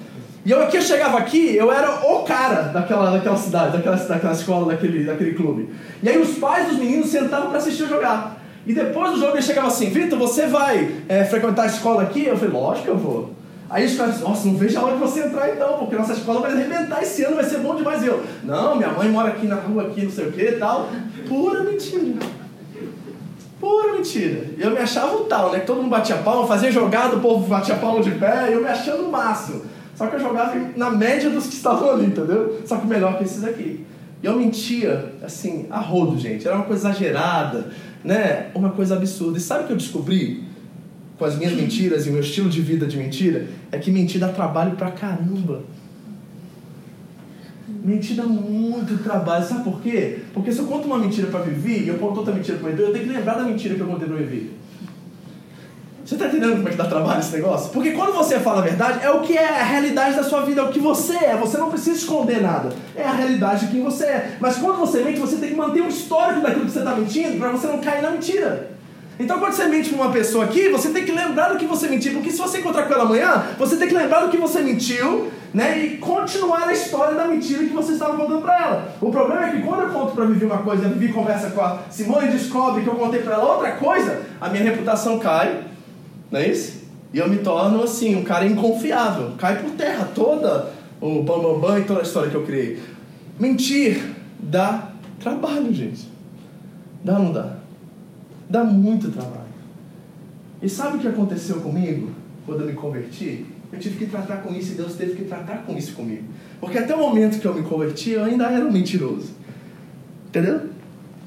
[0.46, 4.34] E eu aqui eu chegava aqui, eu era o cara daquela, daquela cidade, daquela, daquela
[4.34, 5.70] escola, daquele, daquele clube.
[6.02, 8.42] E aí os pais dos meninos sentavam para assistir eu jogar.
[8.66, 12.26] E depois do jogo ele chegava assim, Vitor, você vai é, frequentar a escola aqui?
[12.26, 13.43] Eu falei, lógico que eu vou.
[13.70, 16.42] Aí os caras, nossa, não vejo a hora de você entrar então, porque nossa escola
[16.42, 18.06] vai arrebentar esse ano, vai ser bom demais.
[18.06, 20.90] Eu, não, minha mãe mora aqui na rua, aqui, não sei o que e tal.
[21.28, 22.20] Pura mentira.
[23.60, 24.48] Pura mentira.
[24.58, 25.60] Eu me achava o tal, né?
[25.60, 28.68] Todo mundo batia palma, fazia jogada, o povo batia palma de pé, e eu me
[28.68, 29.62] achando o máximo.
[29.96, 32.62] Só que eu jogava na média dos que estavam ali, entendeu?
[32.66, 33.86] Só que melhor que esses aqui.
[34.22, 36.48] E eu mentia, assim, a rodo, gente.
[36.48, 37.72] Era uma coisa exagerada,
[38.04, 38.48] né?
[38.54, 39.38] Uma coisa absurda.
[39.38, 40.44] E sabe o que eu descobri?
[41.18, 44.20] Com as minhas mentiras e o meu estilo de vida de mentira é que mentir
[44.20, 45.64] dá trabalho pra caramba.
[47.84, 49.46] Mentir dá muito trabalho.
[49.46, 50.20] Sabe por quê?
[50.34, 52.82] Porque se eu conto uma mentira pra Vivi e eu conto outra mentira pra Vivi,
[52.84, 54.52] eu tenho que lembrar da mentira que eu contei pra Vivi.
[56.06, 57.72] Você tá entendendo como é que dá trabalho esse negócio?
[57.72, 60.60] Porque quando você fala a verdade, é o que é a realidade da sua vida,
[60.60, 61.38] é o que você é.
[61.38, 62.74] Você não precisa esconder nada.
[62.94, 64.38] É a realidade de quem você é.
[64.40, 67.38] Mas quando você mente, você tem que manter um histórico daquilo que você está mentindo
[67.38, 68.73] para você não cair na mentira.
[69.20, 71.88] Então quando você mente para uma pessoa aqui, você tem que lembrar do que você
[71.88, 74.62] mentiu, porque se você encontrar com ela amanhã, você tem que lembrar do que você
[74.62, 78.96] mentiu, né, e continuar a história da mentira que você estava contando para ela.
[79.00, 81.62] O problema é que quando eu conto para Vivi uma coisa, a Vivi conversa com
[81.62, 85.64] a Simone e descobre que eu contei para ela outra coisa, a minha reputação cai,
[86.32, 86.82] não é isso?
[87.14, 91.72] E eu me torno assim, um cara inconfiável, cai por terra toda o bambambam bam,
[91.72, 92.80] bam, e toda a história que eu criei.
[93.38, 94.02] Mentir
[94.40, 96.08] dá trabalho, gente.
[97.04, 97.63] Dá ou não dá?
[98.50, 99.54] Dá muito trabalho.
[100.62, 102.12] E sabe o que aconteceu comigo
[102.46, 103.46] quando eu me converti?
[103.72, 106.24] Eu tive que tratar com isso e Deus teve que tratar com isso comigo.
[106.60, 109.32] Porque até o momento que eu me converti, eu ainda era um mentiroso.
[110.28, 110.70] Entendeu?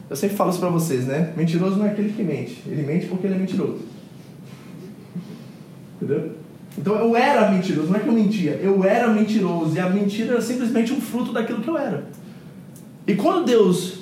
[0.09, 1.33] Eu sempre falo isso pra vocês, né?
[1.37, 2.63] Mentiroso não é aquele que mente.
[2.67, 3.81] Ele mente porque ele é mentiroso.
[5.97, 6.33] Entendeu?
[6.79, 9.75] Então eu era mentiroso, não é que eu mentia, eu era mentiroso.
[9.75, 12.07] E a mentira era simplesmente um fruto daquilo que eu era.
[13.07, 14.01] E quando Deus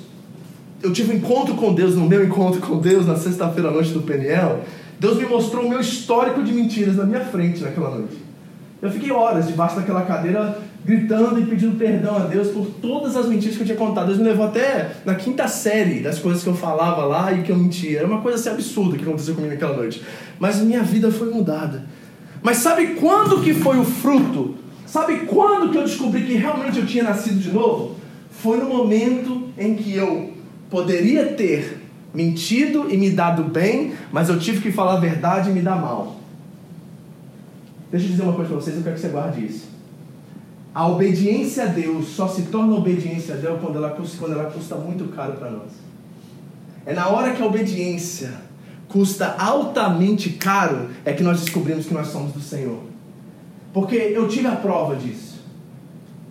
[0.85, 3.89] eu tive um encontro com Deus, no meu encontro com Deus, na sexta-feira à noite
[3.89, 4.61] do Peniel,
[4.99, 8.15] Deus me mostrou o meu histórico de mentiras na minha frente naquela noite.
[8.81, 13.25] Eu fiquei horas debaixo daquela cadeira gritando e pedindo perdão a Deus por todas as
[13.25, 14.05] mentiras que eu tinha contado.
[14.05, 17.51] Deus me levou até na quinta série das coisas que eu falava lá e que
[17.51, 17.99] eu mentia.
[17.99, 20.03] Era uma coisa assim absurda que aconteceu comigo naquela noite.
[20.39, 21.83] Mas minha vida foi mudada.
[22.43, 24.53] Mas sabe quando que foi o fruto?
[24.85, 27.95] Sabe quando que eu descobri que realmente eu tinha nascido de novo?
[28.29, 30.34] Foi no momento em que eu
[30.75, 31.81] poderia ter
[32.13, 35.77] mentido e me dado bem, mas eu tive que falar a verdade e me dar
[35.77, 36.17] mal.
[37.89, 39.69] Deixa eu dizer uma coisa para vocês, eu quero que você guarde isso.
[40.73, 44.75] A obediência a Deus só se torna obediência a Deus quando ela, quando ela custa
[44.75, 45.71] muito caro para nós.
[46.85, 48.33] É na hora que a obediência
[48.89, 52.81] custa altamente caro é que nós descobrimos que nós somos do Senhor.
[53.73, 55.35] Porque eu tive a prova disso.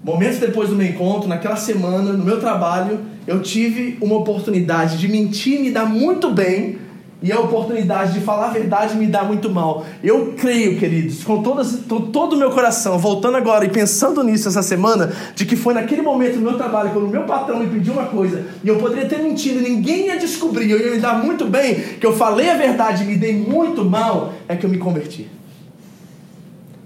[0.03, 5.09] Momentos depois do meu encontro, naquela semana, no meu trabalho, eu tive uma oportunidade de
[5.09, 6.79] mentir me dar muito bem
[7.23, 9.87] e a oportunidade de falar a verdade me dá muito mal.
[10.03, 15.11] Eu creio, queridos, com todo o meu coração, voltando agora e pensando nisso essa semana,
[15.35, 18.05] de que foi naquele momento no meu trabalho, quando o meu patrão me pediu uma
[18.05, 21.47] coisa e eu poderia ter mentido e ninguém ia descobrir, eu ia me dar muito
[21.47, 24.77] bem, que eu falei a verdade e me dei muito mal, é que eu me
[24.77, 25.27] converti.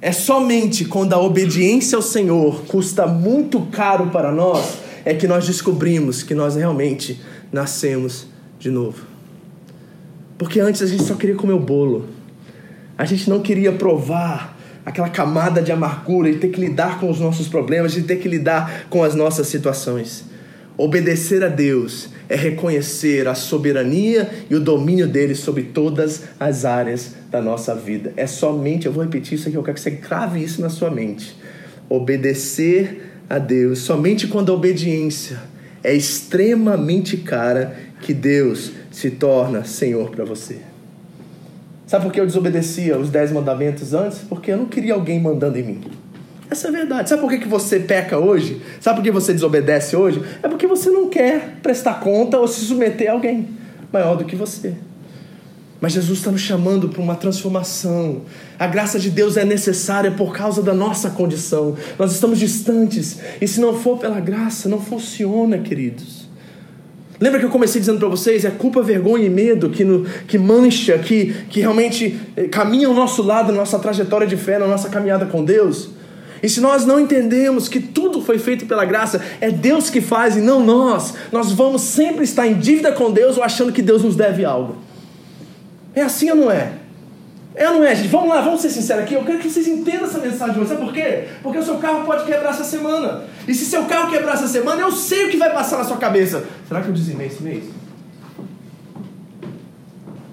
[0.00, 5.46] É somente quando a obediência ao Senhor custa muito caro para nós é que nós
[5.46, 7.18] descobrimos que nós realmente
[7.50, 8.26] nascemos
[8.58, 9.06] de novo.
[10.36, 12.10] Porque antes a gente só queria comer o bolo.
[12.96, 17.18] A gente não queria provar aquela camada de amargura e ter que lidar com os
[17.18, 20.26] nossos problemas, de ter que lidar com as nossas situações.
[20.76, 27.14] Obedecer a Deus é reconhecer a soberania e o domínio dele sobre todas as áreas
[27.30, 28.12] da nossa vida.
[28.14, 30.90] É somente, eu vou repetir isso aqui, eu quero que você grave isso na sua
[30.90, 31.34] mente.
[31.88, 35.38] Obedecer a Deus, somente quando a obediência
[35.82, 40.58] é extremamente cara que Deus se torna Senhor para você.
[41.86, 44.18] Sabe por que eu desobedecia os dez mandamentos antes?
[44.18, 45.80] Porque eu não queria alguém mandando em mim.
[46.50, 47.08] Essa é a verdade.
[47.08, 48.60] Sabe por que, que você peca hoje?
[48.80, 50.22] Sabe por que você desobedece hoje?
[50.42, 53.48] É porque você não quer prestar conta ou se submeter a alguém
[53.92, 54.74] maior do que você.
[55.80, 58.22] Mas Jesus está nos chamando para uma transformação.
[58.58, 61.76] A graça de Deus é necessária por causa da nossa condição.
[61.98, 63.18] Nós estamos distantes.
[63.40, 66.28] E se não for pela graça, não funciona, queridos.
[67.20, 68.44] Lembra que eu comecei dizendo para vocês?
[68.44, 72.94] É culpa, vergonha e medo que, no, que mancha, que, que realmente eh, caminha ao
[72.94, 75.90] nosso lado na nossa trajetória de fé, na nossa caminhada com Deus.
[76.40, 80.36] E se nós não entendemos que tudo foi feito pela graça, é Deus que faz
[80.36, 84.02] e não nós, nós vamos sempre estar em dívida com Deus ou achando que Deus
[84.02, 84.87] nos deve algo.
[85.94, 86.72] É assim ou não é?
[87.54, 88.08] É ou não é, gente?
[88.08, 89.14] Vamos lá, vamos ser sinceros aqui.
[89.14, 90.68] Eu quero que vocês entendam essa mensagem hoje.
[90.68, 91.24] Sabe por quê?
[91.42, 93.24] Porque o seu carro pode quebrar essa semana.
[93.48, 95.96] E se seu carro quebrar essa semana, eu sei o que vai passar na sua
[95.96, 96.44] cabeça.
[96.68, 97.64] Será que eu dizimei esse mês?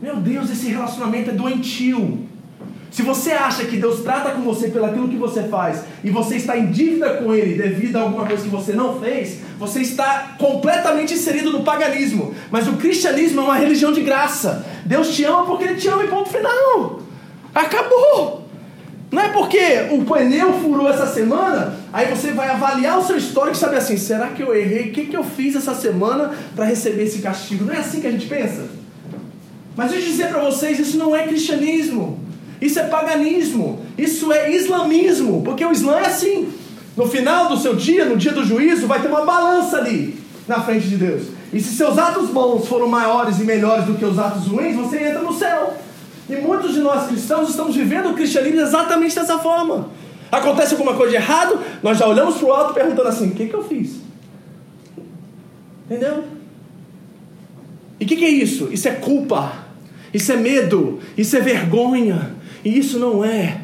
[0.02, 2.28] Meu Deus, esse relacionamento é doentio.
[2.96, 6.38] Se você acha que Deus trata com você pelo aquilo que você faz e você
[6.38, 10.38] está em dívida com Ele devido a alguma coisa que você não fez, você está
[10.40, 12.34] completamente inserido no paganismo.
[12.50, 14.66] Mas o cristianismo é uma religião de graça.
[14.86, 17.02] Deus te ama porque Ele te ama e ponto final.
[17.54, 18.48] Acabou.
[19.12, 23.58] Não é porque o pneu furou essa semana, aí você vai avaliar o seu histórico
[23.58, 24.88] e saber assim: será que eu errei?
[24.88, 27.66] O que, que eu fiz essa semana para receber esse castigo?
[27.66, 28.70] Não é assim que a gente pensa?
[29.76, 32.24] Mas eu dizer para vocês: isso não é cristianismo.
[32.66, 33.86] Isso é paganismo.
[33.98, 35.42] Isso é islamismo.
[35.44, 36.52] Porque o Islã é assim.
[36.98, 40.62] No final do seu dia, no dia do juízo, vai ter uma balança ali na
[40.62, 41.24] frente de Deus.
[41.54, 44.98] E se seus atos bons foram maiores e melhores do que os atos ruins, você
[44.98, 45.78] entra no céu.
[46.30, 49.90] E muitos de nós cristãos estamos vivendo o cristianismo exatamente dessa forma.
[50.32, 53.48] Acontece alguma coisa de errado, nós já olhamos para o alto perguntando assim: o que,
[53.48, 53.98] que eu fiz?
[55.86, 56.24] Entendeu?
[58.00, 58.70] E o que, que é isso?
[58.72, 59.54] Isso é culpa,
[60.14, 62.35] isso é medo, isso é vergonha,
[62.66, 63.62] e isso não é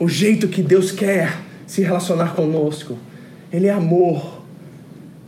[0.00, 2.96] o jeito que Deus quer se relacionar conosco.
[3.52, 4.42] Ele é amor,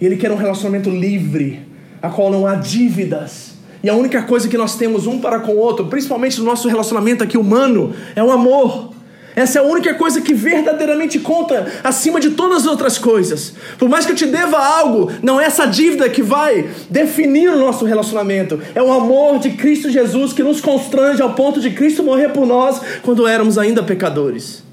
[0.00, 1.60] e Ele quer um relacionamento livre,
[2.00, 3.54] a qual não há dívidas.
[3.82, 6.68] E a única coisa que nós temos um para com o outro, principalmente no nosso
[6.68, 8.95] relacionamento aqui humano, é o amor.
[9.36, 13.52] Essa é a única coisa que verdadeiramente conta acima de todas as outras coisas.
[13.78, 17.58] Por mais que eu te deva algo, não é essa dívida que vai definir o
[17.58, 18.58] nosso relacionamento.
[18.74, 22.46] É o amor de Cristo Jesus que nos constrange ao ponto de Cristo morrer por
[22.46, 24.64] nós quando éramos ainda pecadores.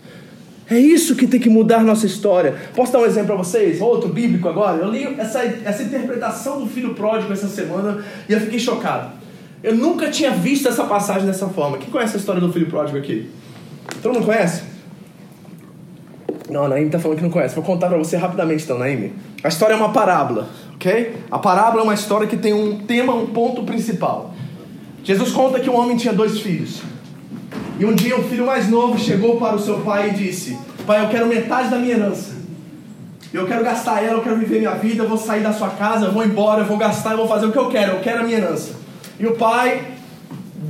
[0.69, 2.55] É isso que tem que mudar nossa história.
[2.73, 3.81] Posso dar um exemplo para vocês?
[3.81, 4.81] Outro bíblico agora.
[4.81, 9.11] Eu li essa, essa interpretação do filho pródigo essa semana e eu fiquei chocado.
[9.61, 11.77] Eu nunca tinha visto essa passagem dessa forma.
[11.77, 13.29] Quem conhece a história do filho pródigo aqui?
[14.01, 14.63] Todo mundo conhece?
[16.49, 17.55] Não, a Naime está falando que não conhece.
[17.55, 19.13] Vou contar para você rapidamente então, Naime.
[19.43, 21.15] A história é uma parábola, ok?
[21.31, 24.33] A parábola é uma história que tem um tema, um ponto principal.
[25.03, 26.81] Jesus conta que um homem tinha dois filhos.
[27.79, 31.03] E um dia o filho mais novo chegou para o seu pai e disse: Pai,
[31.03, 32.33] eu quero metade da minha herança.
[33.33, 36.05] Eu quero gastar ela, eu quero viver minha vida, eu vou sair da sua casa,
[36.05, 38.21] eu vou embora, eu vou gastar, eu vou fazer o que eu quero, eu quero
[38.21, 38.75] a minha herança.
[39.19, 39.92] E o pai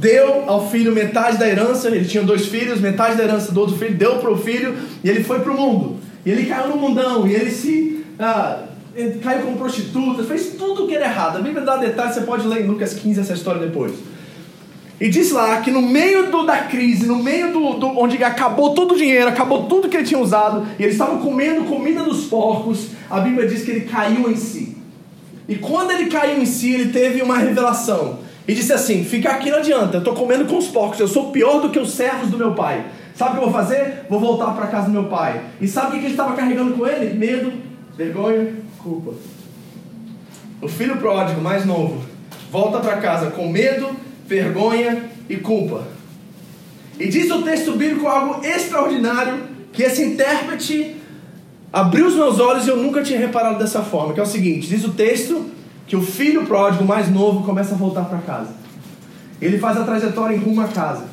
[0.03, 3.77] deu ao filho metade da herança, ele tinha dois filhos, metade da herança do outro
[3.77, 5.95] filho, deu para o filho e ele foi para o mundo.
[6.25, 8.05] E ele caiu no mundão, e ele se.
[8.19, 8.63] Ah,
[9.23, 11.37] caiu como prostituta, fez tudo o que era errado.
[11.37, 13.93] A Bíblia dá detalhes, você pode ler em Lucas 15 essa história depois.
[15.01, 18.73] E diz lá que no meio do, da crise, no meio do, do, onde acabou
[18.73, 22.25] todo o dinheiro, acabou tudo que ele tinha usado, e eles estavam comendo comida dos
[22.25, 24.77] porcos, a Bíblia diz que ele caiu em si.
[25.47, 28.19] E quando ele caiu em si, ele teve uma revelação.
[28.47, 31.31] E disse assim: Fica aqui não adianta, eu estou comendo com os porcos, eu sou
[31.31, 32.85] pior do que os servos do meu pai.
[33.15, 34.05] Sabe o que eu vou fazer?
[34.09, 35.41] Vou voltar para casa do meu pai.
[35.61, 37.13] E sabe o que ele estava carregando com ele?
[37.13, 37.53] Medo,
[37.95, 39.13] vergonha, culpa.
[40.61, 42.03] O filho pródigo, mais novo,
[42.51, 43.89] volta para casa com medo,
[44.25, 45.87] vergonha e culpa.
[46.99, 49.39] E diz o texto bíblico algo extraordinário
[49.71, 50.95] que esse intérprete
[51.71, 54.67] abriu os meus olhos e eu nunca tinha reparado dessa forma, que é o seguinte,
[54.67, 55.49] diz o texto
[55.87, 58.53] que o filho pródigo mais novo começa a voltar para casa.
[59.41, 61.05] Ele faz a trajetória em rumo à casa.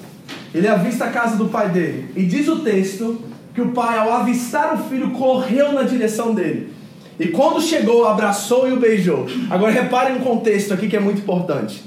[0.55, 2.11] Ele avista a casa do pai dele.
[2.17, 3.23] E diz o texto
[3.55, 6.73] que o pai, ao avistar o filho, correu na direção dele.
[7.19, 9.27] E quando chegou, abraçou e o beijou.
[9.51, 11.85] Agora reparem um contexto aqui que é muito importante.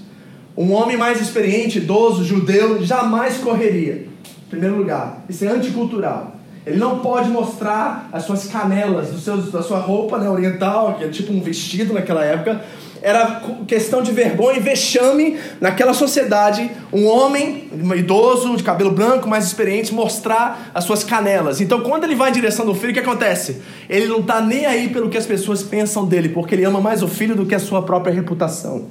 [0.56, 4.08] Um homem mais experiente, idoso, judeu, jamais correria.
[4.46, 6.33] Em primeiro lugar, isso é anticultural.
[6.66, 11.04] Ele não pode mostrar as suas canelas dos seus, da sua roupa né, oriental, que
[11.04, 12.62] é tipo um vestido naquela época.
[13.02, 16.72] Era questão de vergonha e vexame naquela sociedade.
[16.94, 21.60] Um homem, idoso, de cabelo branco, mais experiente, mostrar as suas canelas.
[21.60, 23.62] Então, quando ele vai em direção do filho, o que acontece?
[23.90, 27.04] Ele não está nem aí pelo que as pessoas pensam dele, porque ele ama mais
[27.04, 28.86] o filho do que a sua própria reputação.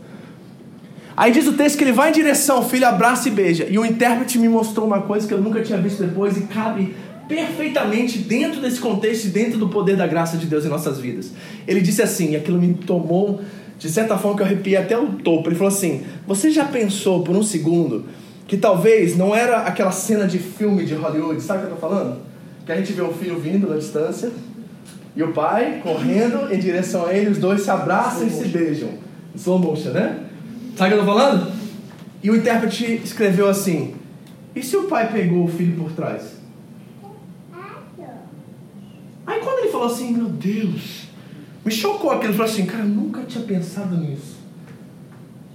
[1.17, 3.67] Aí diz o texto que ele vai em direção ao filho, abraça e beija.
[3.69, 6.95] E o intérprete me mostrou uma coisa que eu nunca tinha visto depois e cabe
[7.29, 11.33] perfeitamente dentro desse contexto e dentro do poder da graça de Deus em nossas vidas.
[11.67, 13.41] Ele disse assim, e aquilo me tomou
[13.83, 15.49] de certa forma que eu arrepiei até o topo.
[15.49, 18.05] Ele falou assim: Você já pensou por um segundo
[18.47, 21.81] que talvez não era aquela cena de filme de Hollywood, sabe o que eu tô
[21.81, 22.21] falando?
[22.65, 24.31] Que a gente vê o filho vindo da distância
[25.17, 28.91] e o pai correndo em direção a ele, os dois se abraçam e se beijam.
[29.35, 30.27] Slow motion, né?
[30.77, 31.53] Sabe o que eu tô falando?
[32.23, 33.97] E o intérprete escreveu assim:
[34.55, 36.41] E se o pai pegou o filho por trás?
[39.27, 41.09] Aí quando ele falou assim, meu Deus,
[41.65, 44.37] me chocou aquilo, falou assim, cara, nunca tinha pensado nisso.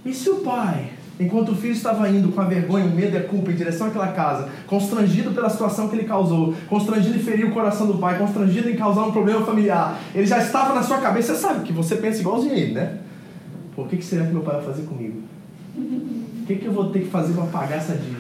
[0.05, 3.17] E se o pai, enquanto o filho estava indo com a vergonha, o medo e
[3.17, 7.47] a culpa em direção àquela casa, constrangido pela situação que ele causou, constrangido em ferir
[7.47, 10.97] o coração do pai, constrangido em causar um problema familiar, ele já estava na sua
[10.97, 12.97] cabeça, você sabe que você pensa igualzinho a ele, né?
[13.75, 15.21] Por que, que será que meu pai vai fazer comigo?
[15.77, 18.16] O que, que eu vou ter que fazer para pagar essa dívida?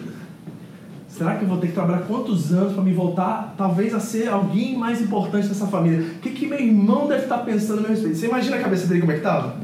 [1.17, 4.29] Será que eu vou ter que trabalhar quantos anos para me voltar, talvez, a ser
[4.29, 5.99] alguém mais importante dessa família?
[5.99, 8.17] O que, que meu irmão deve estar pensando a meu respeito?
[8.17, 9.57] Você imagina a cabeça dele como é que estava?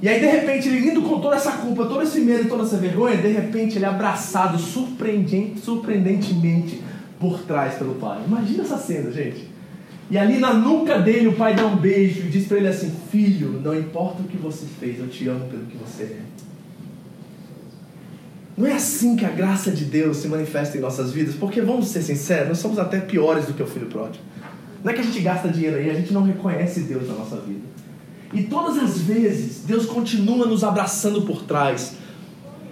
[0.00, 2.76] E aí, de repente, ele indo com toda essa culpa, todo esse medo toda essa
[2.76, 6.84] vergonha, de repente ele é abraçado surpreendente, surpreendentemente
[7.18, 8.20] por trás pelo pai.
[8.24, 9.48] Imagina essa cena, gente.
[10.08, 12.94] E ali na nuca dele o pai dá um beijo e diz para ele assim:
[13.10, 16.20] Filho, não importa o que você fez, eu te amo pelo que você é.
[18.58, 21.86] Não é assim que a graça de Deus se manifesta em nossas vidas, porque vamos
[21.86, 24.24] ser sinceros, nós somos até piores do que o filho pródigo.
[24.82, 27.36] Não é que a gente gasta dinheiro aí, a gente não reconhece Deus na nossa
[27.36, 27.60] vida.
[28.32, 31.92] E todas as vezes, Deus continua nos abraçando por trás.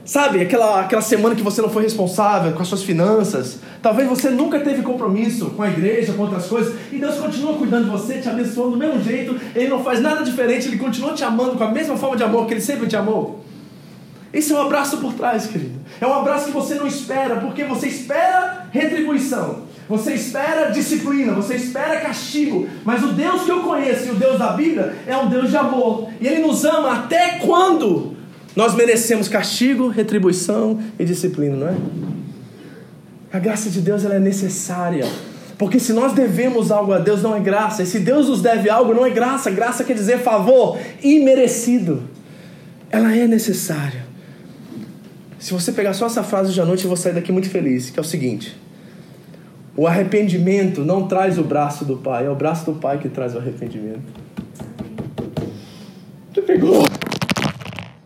[0.04, 3.60] Sabe, aquela, aquela semana que você não foi responsável com as suas finanças.
[3.80, 6.74] Talvez você nunca teve compromisso com a igreja, com outras coisas.
[6.90, 9.36] E Deus continua cuidando de você, te abençoando do mesmo jeito.
[9.54, 12.46] Ele não faz nada diferente, Ele continua te amando com a mesma forma de amor
[12.46, 13.45] que Ele sempre te amou.
[14.32, 15.78] Esse é um abraço por trás, querido.
[16.00, 19.66] É um abraço que você não espera, porque você espera retribuição.
[19.88, 24.38] Você espera disciplina, você espera castigo, mas o Deus que eu conheço e o Deus
[24.38, 28.16] da Bíblia é um Deus de amor, e Ele nos ama até quando
[28.56, 31.76] nós merecemos castigo, retribuição e disciplina, não é?
[33.32, 35.06] A graça de Deus ela é necessária,
[35.56, 38.68] porque se nós devemos algo a Deus, não é graça, e se Deus nos deve
[38.68, 42.02] algo, não é graça, graça quer dizer favor imerecido,
[42.90, 44.05] ela é necessária.
[45.38, 47.90] Se você pegar só essa frase de à noite, eu vou sair daqui muito feliz,
[47.90, 48.56] que é o seguinte.
[49.76, 53.34] O arrependimento não traz o braço do Pai, é o braço do Pai que traz
[53.34, 54.00] o arrependimento.
[56.32, 56.86] Tu pegou?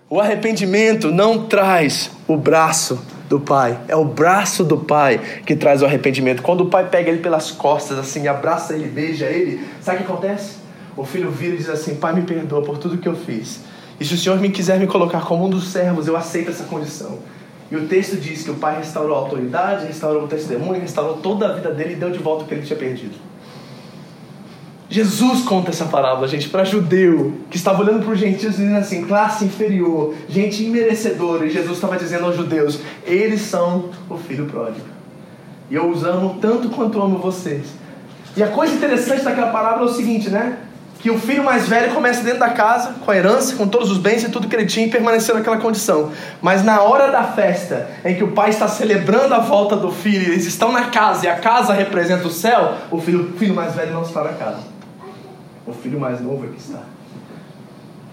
[0.09, 5.83] O arrependimento não traz o braço do Pai, é o braço do Pai que traz
[5.83, 6.43] o arrependimento.
[6.43, 10.13] Quando o Pai pega ele pelas costas, assim, abraça ele, beija ele, sabe o que
[10.13, 10.57] acontece?
[10.97, 13.61] O filho vira e diz assim: Pai, me perdoa por tudo que eu fiz.
[14.01, 16.65] E se o Senhor me quiser me colocar como um dos servos, eu aceito essa
[16.65, 17.19] condição.
[17.71, 21.47] E o texto diz que o pai restaurou a autoridade, restaurou o testemunho, restaurou toda
[21.47, 23.15] a vida dele e deu de volta o que ele tinha perdido.
[24.89, 29.05] Jesus conta essa parábola, gente, para judeu que estava olhando para os gentios dizendo assim,
[29.05, 31.47] classe inferior, gente imerecedora.
[31.47, 34.87] E Jesus estava dizendo aos judeus: eles são o filho pródigo.
[35.71, 37.67] E eu os amo tanto quanto amo vocês.
[38.37, 40.59] E a coisa interessante daquela parábola é o seguinte, né?
[41.01, 43.99] Que o filho mais velho começa dentro da casa, com a herança, com todos os
[43.99, 46.13] bens e tudo que ele tinha, e permaneceu naquela condição.
[46.43, 50.31] Mas na hora da festa, em que o pai está celebrando a volta do filho,
[50.33, 53.75] eles estão na casa e a casa representa o céu, o filho, o filho mais
[53.75, 54.61] velho não está na casa.
[55.67, 56.81] O filho mais novo é que está.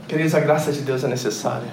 [0.08, 1.68] Queridos, a graça de Deus é necessária.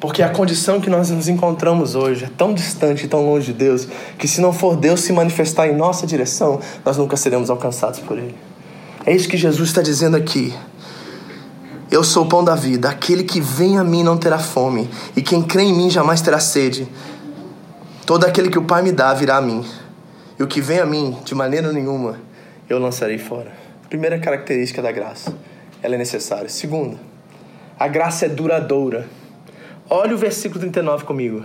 [0.00, 3.86] Porque a condição que nós nos encontramos hoje é tão distante tão longe de Deus,
[4.18, 8.18] que se não for Deus se manifestar em nossa direção, nós nunca seremos alcançados por
[8.18, 8.34] Ele.
[9.06, 10.54] É isso que Jesus está dizendo aqui.
[11.90, 12.88] Eu sou o pão da vida.
[12.88, 16.40] Aquele que vem a mim não terá fome, e quem crê em mim jamais terá
[16.40, 16.88] sede.
[18.06, 19.64] Todo aquele que o Pai me dá virá a mim,
[20.38, 22.18] e o que vem a mim, de maneira nenhuma,
[22.68, 23.52] eu lançarei fora.
[23.88, 25.34] Primeira característica da graça,
[25.82, 26.48] ela é necessária.
[26.48, 26.98] Segunda,
[27.78, 29.06] a graça é duradoura.
[29.88, 31.44] Olha o versículo 39 comigo.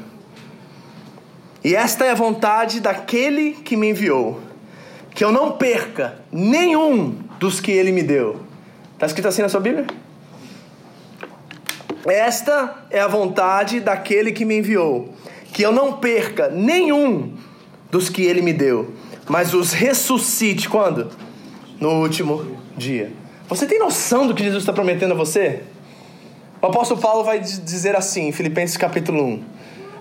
[1.62, 4.40] E esta é a vontade daquele que me enviou,
[5.12, 8.42] que eu não perca nenhum dos que ele me deu.
[8.94, 9.88] Está escrito assim na sua Bíblia?
[12.06, 15.14] Esta é a vontade daquele que me enviou,
[15.54, 17.34] que eu não perca nenhum
[17.90, 18.94] dos que ele me deu,
[19.28, 21.10] mas os ressuscite quando?
[21.80, 23.12] No último dia.
[23.48, 25.64] Você tem noção do que Jesus está prometendo a você?
[26.62, 29.44] O apóstolo Paulo vai dizer assim, em Filipenses capítulo 1: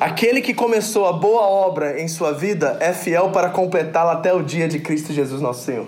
[0.01, 4.43] Aquele que começou a boa obra em sua vida é fiel para completá-la até o
[4.43, 5.87] dia de Cristo Jesus, nosso Senhor.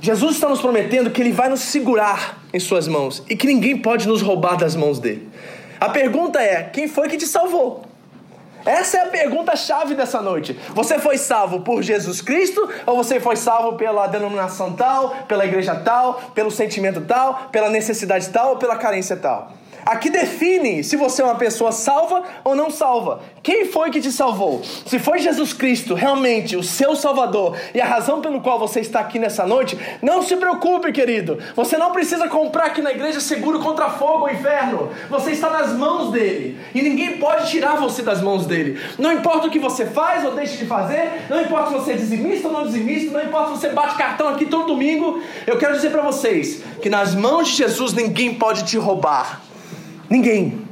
[0.00, 3.78] Jesus está nos prometendo que Ele vai nos segurar em Suas mãos e que ninguém
[3.78, 5.28] pode nos roubar das mãos dele.
[5.80, 7.84] A pergunta é: quem foi que te salvou?
[8.64, 10.58] Essa é a pergunta-chave dessa noite.
[10.74, 15.76] Você foi salvo por Jesus Cristo ou você foi salvo pela denominação tal, pela igreja
[15.76, 19.52] tal, pelo sentimento tal, pela necessidade tal ou pela carência tal?
[19.86, 23.20] Aqui define se você é uma pessoa salva ou não salva.
[23.40, 24.60] Quem foi que te salvou?
[24.84, 28.98] Se foi Jesus Cristo realmente o seu Salvador e a razão pelo qual você está
[28.98, 31.38] aqui nessa noite, não se preocupe, querido.
[31.54, 34.90] Você não precisa comprar aqui na igreja seguro contra fogo ou inferno.
[35.08, 38.80] Você está nas mãos dele e ninguém pode tirar você das mãos dele.
[38.98, 41.96] Não importa o que você faz ou deixa de fazer, não importa se você é
[41.96, 45.22] dizimista ou não dizimista, não importa se você bate cartão aqui todo domingo.
[45.46, 49.45] Eu quero dizer para vocês que nas mãos de Jesus ninguém pode te roubar.
[50.08, 50.66] Ninguém.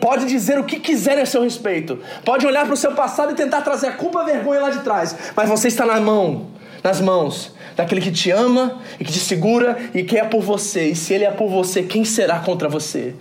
[0.00, 1.98] Pode dizer o que quiser a seu respeito.
[2.24, 4.80] Pode olhar para o seu passado e tentar trazer a culpa, a vergonha lá de
[4.80, 5.14] trás.
[5.36, 6.48] Mas você está na mão,
[6.82, 10.90] nas mãos daquele que te ama e que te segura e que é por você.
[10.90, 13.14] E se ele é por você, quem será contra você?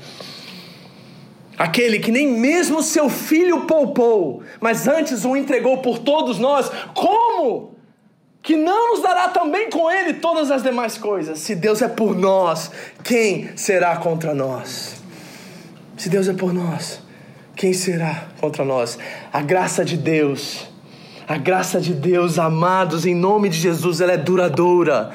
[1.57, 6.71] Aquele que nem mesmo seu filho poupou, mas antes o entregou por todos nós.
[6.93, 7.77] Como?
[8.41, 11.39] que não nos dará também com Ele todas as demais coisas.
[11.39, 12.71] Se Deus é por nós,
[13.03, 14.98] quem será contra nós?
[15.99, 17.01] Se Deus é por nós,
[17.57, 18.97] quem será contra nós?
[19.33, 20.65] A graça de Deus,
[21.27, 25.11] a graça de Deus, amados, em nome de Jesus, ela é duradoura,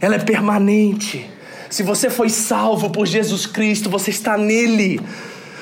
[0.00, 1.30] ela é permanente.
[1.70, 5.00] Se você foi salvo por Jesus Cristo, você está nele.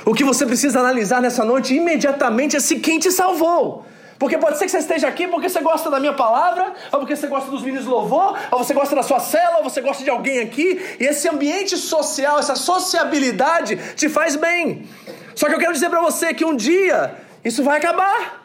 [0.03, 3.85] O que você precisa analisar nessa noite imediatamente é se quem te salvou.
[4.19, 7.17] Porque pode ser que você esteja aqui porque você gosta da minha palavra, ou porque
[7.17, 10.11] você gosta dos meninos louvor, ou você gosta da sua cela, ou você gosta de
[10.11, 14.87] alguém aqui, e esse ambiente social, essa sociabilidade te faz bem.
[15.35, 18.45] Só que eu quero dizer para você que um dia isso vai acabar.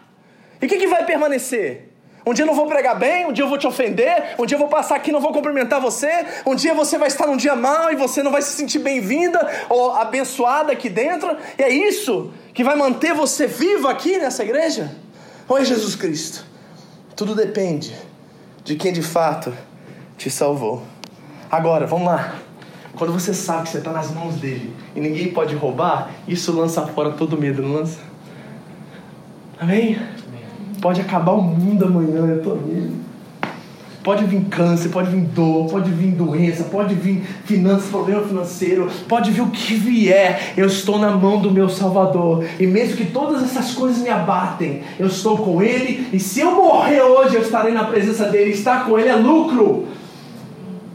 [0.61, 1.89] E o que, que vai permanecer?
[2.25, 4.55] Um dia eu não vou pregar bem, um dia eu vou te ofender, um dia
[4.55, 7.37] eu vou passar aqui e não vou cumprimentar você, um dia você vai estar num
[7.37, 11.35] dia mal e você não vai se sentir bem-vinda ou abençoada aqui dentro.
[11.57, 14.91] E é isso que vai manter você vivo aqui nessa igreja?
[15.51, 16.45] Oi, Jesus Cristo.
[17.15, 17.95] Tudo depende
[18.63, 19.51] de quem de fato
[20.15, 20.83] te salvou.
[21.49, 22.35] Agora, vamos lá.
[22.95, 26.85] Quando você sabe que você está nas mãos dele e ninguém pode roubar, isso lança
[26.85, 27.97] fora todo medo, não lança?
[29.59, 29.99] Amém?
[30.79, 32.95] Pode acabar o mundo amanhã, eu tô nele.
[34.09, 39.29] Pode vir câncer, pode vir dor, pode vir doença, pode vir finanças, problema financeiro, pode
[39.29, 40.55] vir o que vier.
[40.57, 42.43] Eu estou na mão do meu Salvador.
[42.59, 46.07] E mesmo que todas essas coisas me abatem, eu estou com Ele.
[46.11, 48.49] E se eu morrer hoje, eu estarei na presença dele.
[48.49, 49.87] Estar com Ele é lucro.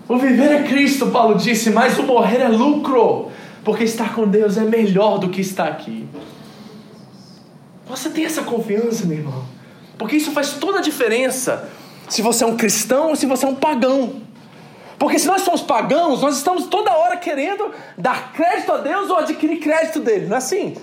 [0.08, 3.28] O viver é Cristo, Paulo disse, mas o morrer é lucro.
[3.62, 6.08] Porque estar com Deus é melhor do que estar aqui.
[7.88, 9.44] Você tem essa confiança, meu irmão?
[9.96, 11.70] Porque isso faz toda a diferença
[12.14, 14.22] se você é um cristão ou se você é um pagão.
[15.00, 19.16] Porque se nós somos pagãos, nós estamos toda hora querendo dar crédito a Deus ou
[19.16, 20.26] adquirir crédito dele.
[20.26, 20.76] Não é assim?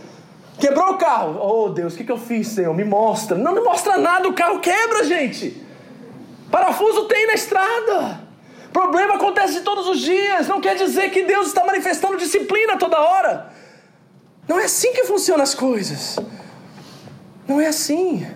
[0.60, 1.40] Quebrou o carro.
[1.42, 2.76] Oh Deus, o que, eu fiz, Senhor?
[2.76, 3.38] Me mostra.
[3.38, 5.66] Não, não mostra nada, o carro quebra, gente.
[6.52, 8.28] Parafuso tem na estrada.
[8.74, 10.50] Problema acontece todos os dias.
[10.50, 13.54] Não quer dizer que Deus está manifestando disciplina toda hora.
[14.50, 16.20] Não é assim que funcionam as coisas.
[17.48, 18.28] Não é assim.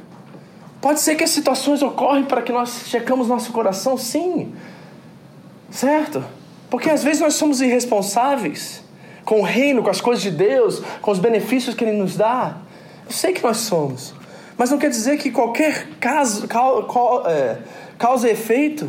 [0.86, 4.54] Pode ser que as situações ocorrem para que nós checamos nosso coração, sim.
[5.72, 6.24] Certo?
[6.70, 8.84] Porque às vezes nós somos irresponsáveis
[9.24, 12.58] com o reino, com as coisas de Deus, com os benefícios que Ele nos dá.
[13.04, 14.14] Eu sei que nós somos.
[14.56, 16.48] Mas não quer dizer que qualquer caso,
[17.26, 17.58] é,
[17.98, 18.88] causa e efeito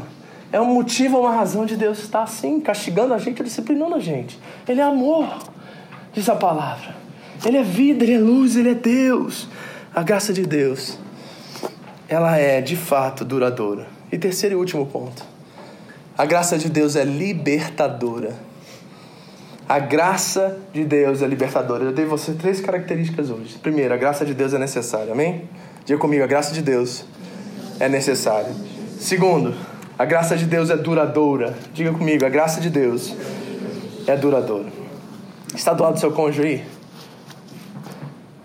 [0.53, 4.39] é um motivo, uma razão de Deus estar assim, castigando a gente, disciplinando a gente.
[4.69, 5.35] Ele é amor,
[6.13, 6.95] diz a palavra.
[7.43, 9.49] Ele é vida, Ele é luz, Ele é Deus.
[9.95, 10.99] A graça de Deus
[12.09, 13.87] ela é de fato duradoura.
[14.11, 15.25] E terceiro e último ponto.
[16.17, 18.35] A graça de Deus é libertadora.
[19.69, 21.85] A graça de Deus é libertadora.
[21.85, 23.59] Eu dei você três características hoje.
[23.59, 25.13] Primeiro, a graça de Deus é necessária.
[25.13, 25.49] Amém?
[25.85, 27.05] Diga comigo, a graça de Deus
[27.81, 28.53] é necessária.
[28.99, 29.55] Segundo,
[29.99, 31.55] a graça de Deus é duradoura.
[31.75, 33.13] Diga comigo, a graça de Deus
[34.07, 34.69] é duradoura.
[35.55, 36.65] Está do lado do seu cônjuge aí?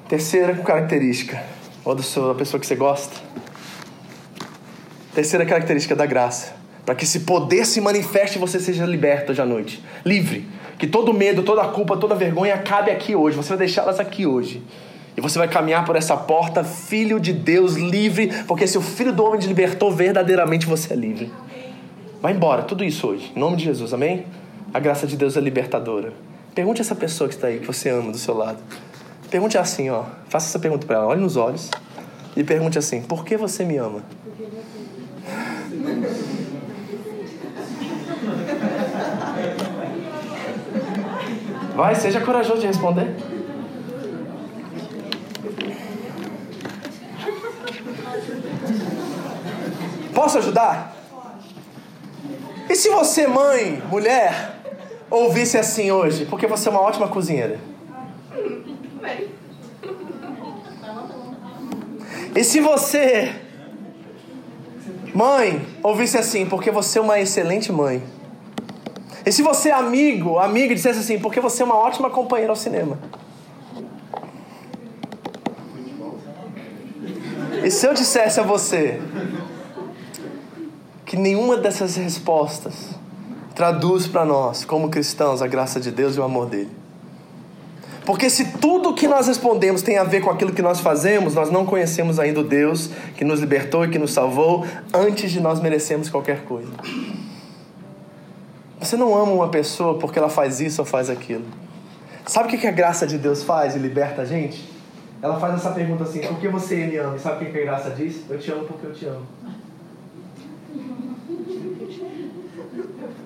[0.09, 1.41] Terceira característica,
[1.85, 2.01] ou da
[2.35, 3.15] pessoa que você gosta.
[5.13, 6.53] Terceira característica da graça.
[6.85, 9.83] Para que esse poder se manifeste e você seja liberto hoje à noite.
[10.05, 10.47] Livre.
[10.79, 13.35] Que todo medo, toda culpa, toda vergonha acabe aqui hoje.
[13.37, 14.63] Você vai deixá-las aqui hoje.
[15.15, 18.31] E você vai caminhar por essa porta, filho de Deus, livre.
[18.47, 21.31] Porque se o filho do homem te libertou, verdadeiramente você é livre.
[22.21, 23.31] Vai embora, tudo isso hoje.
[23.35, 24.25] Em nome de Jesus, amém?
[24.73, 26.13] A graça de Deus é libertadora.
[26.55, 28.59] Pergunte a essa pessoa que está aí, que você ama do seu lado.
[29.29, 30.03] Pergunte assim, ó.
[30.29, 31.07] Faça essa pergunta para ela.
[31.07, 31.69] Olhe nos olhos.
[32.35, 34.03] E pergunte assim: Por que você me ama?
[41.75, 43.15] Vai, seja corajoso de responder.
[50.13, 50.95] Posso ajudar?
[52.69, 54.61] E se você, mãe, mulher,
[55.09, 56.25] ouvisse assim hoje?
[56.25, 57.59] Porque você é uma ótima cozinheira.
[62.35, 63.40] E se você,
[65.13, 66.45] mãe, ouvisse assim?
[66.45, 68.01] Porque você é uma excelente mãe.
[69.25, 72.55] E se você é amigo, amiga, dissesse assim, porque você é uma ótima companheira ao
[72.55, 72.97] cinema.
[77.63, 78.99] E se eu dissesse a você
[81.05, 82.89] que nenhuma dessas respostas
[83.53, 86.80] traduz para nós, como cristãos, a graça de Deus e o amor dele?
[88.05, 91.51] Porque se tudo que nós respondemos tem a ver com aquilo que nós fazemos, nós
[91.51, 95.59] não conhecemos ainda o Deus que nos libertou e que nos salvou antes de nós
[95.59, 96.71] merecermos qualquer coisa.
[98.79, 101.45] Você não ama uma pessoa porque ela faz isso ou faz aquilo.
[102.25, 104.67] Sabe o que a graça de Deus faz e liberta a gente?
[105.21, 107.15] Ela faz essa pergunta assim: por que você me ama?
[107.15, 108.23] E sabe o que a graça diz?
[108.27, 109.25] Eu te amo porque eu te amo.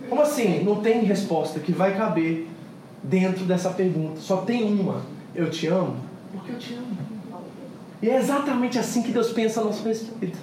[0.09, 0.63] Como assim?
[0.63, 2.47] Não tem resposta que vai caber
[3.09, 4.19] dentro dessa pergunta.
[4.19, 5.01] Só tem uma:
[5.33, 5.95] eu te amo
[6.35, 6.97] porque eu te amo.
[8.01, 10.37] E é exatamente assim que Deus pensa a nosso respeito.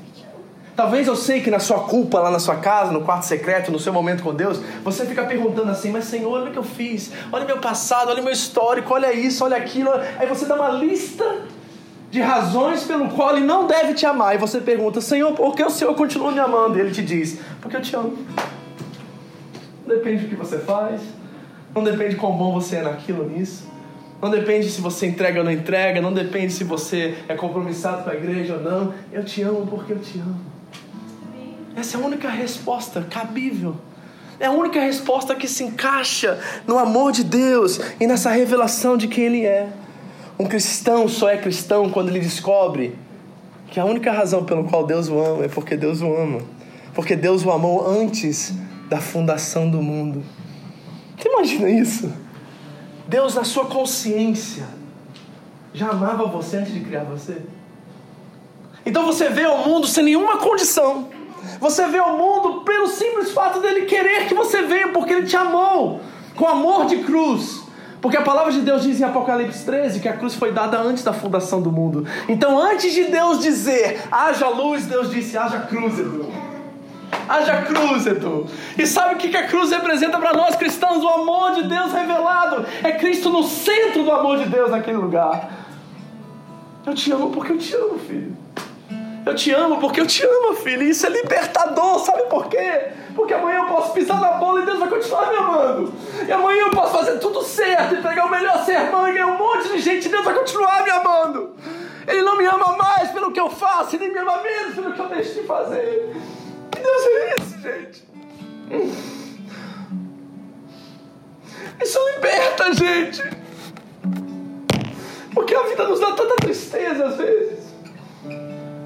[0.74, 3.78] Talvez eu sei que na sua culpa, lá na sua casa, no quarto secreto, no
[3.78, 7.12] seu momento com Deus, você fica perguntando assim: Mas Senhor, olha o que eu fiz,
[7.30, 9.90] olha meu passado, olha meu histórico, olha isso, olha aquilo.
[10.18, 11.42] Aí você dá uma lista
[12.10, 14.34] de razões pelo qual Ele não deve te amar.
[14.34, 16.78] E você pergunta: Senhor, por que o Senhor continua me amando?
[16.78, 18.16] E Ele te diz: Porque eu te amo.
[19.86, 21.02] Depende do que você faz,
[21.74, 23.70] não depende de quão bom você é naquilo, nisso.
[24.20, 28.10] Não depende se você entrega ou não entrega, não depende se você é compromissado com
[28.10, 28.94] a igreja ou não.
[29.12, 30.40] Eu te amo porque eu te amo.
[31.74, 33.74] Essa é a única resposta cabível.
[34.38, 39.08] É a única resposta que se encaixa no amor de Deus e nessa revelação de
[39.08, 39.68] quem Ele é.
[40.38, 42.98] Um cristão só é cristão quando ele descobre
[43.68, 46.40] que a única razão pelo qual Deus o ama é porque Deus o ama.
[46.94, 48.52] Porque Deus o amou antes
[48.88, 50.22] da fundação do mundo.
[51.32, 52.12] Imagina isso?
[53.08, 54.64] Deus, na sua consciência,
[55.74, 57.42] já amava você antes de criar você?
[58.84, 61.08] Então você vê o mundo sem nenhuma condição
[61.60, 65.36] você vê o mundo pelo simples fato dele querer que você venha, porque ele te
[65.36, 66.00] amou
[66.36, 67.62] com amor de cruz.
[68.00, 71.04] Porque a palavra de Deus diz em Apocalipse 13 que a cruz foi dada antes
[71.04, 72.04] da fundação do mundo.
[72.28, 75.94] Então, antes de Deus dizer haja luz, Deus disse haja cruz.
[77.32, 78.46] Haja cruz, Edu.
[78.76, 81.02] E sabe o que a cruz representa para nós cristãos?
[81.02, 82.66] O amor de Deus revelado.
[82.82, 85.50] É Cristo no centro do amor de Deus naquele lugar.
[86.84, 88.36] Eu te amo porque eu te amo, filho.
[89.24, 90.82] Eu te amo porque eu te amo, filho.
[90.82, 92.88] E isso é libertador, sabe por quê?
[93.14, 95.94] Porque amanhã eu posso pisar na bola e Deus vai continuar me amando.
[96.28, 99.38] E amanhã eu posso fazer tudo certo e pegar o melhor sermão e ganhar um
[99.38, 101.54] monte de gente e Deus vai continuar me amando.
[102.06, 105.00] Ele não me ama mais pelo que eu faço, ele me ama menos pelo que
[105.00, 106.14] eu deixo de fazer.
[106.72, 108.04] Que Deus é esse, gente?
[111.82, 113.22] Isso liberta, gente.
[115.34, 117.62] Porque a vida nos dá tanta tristeza às vezes.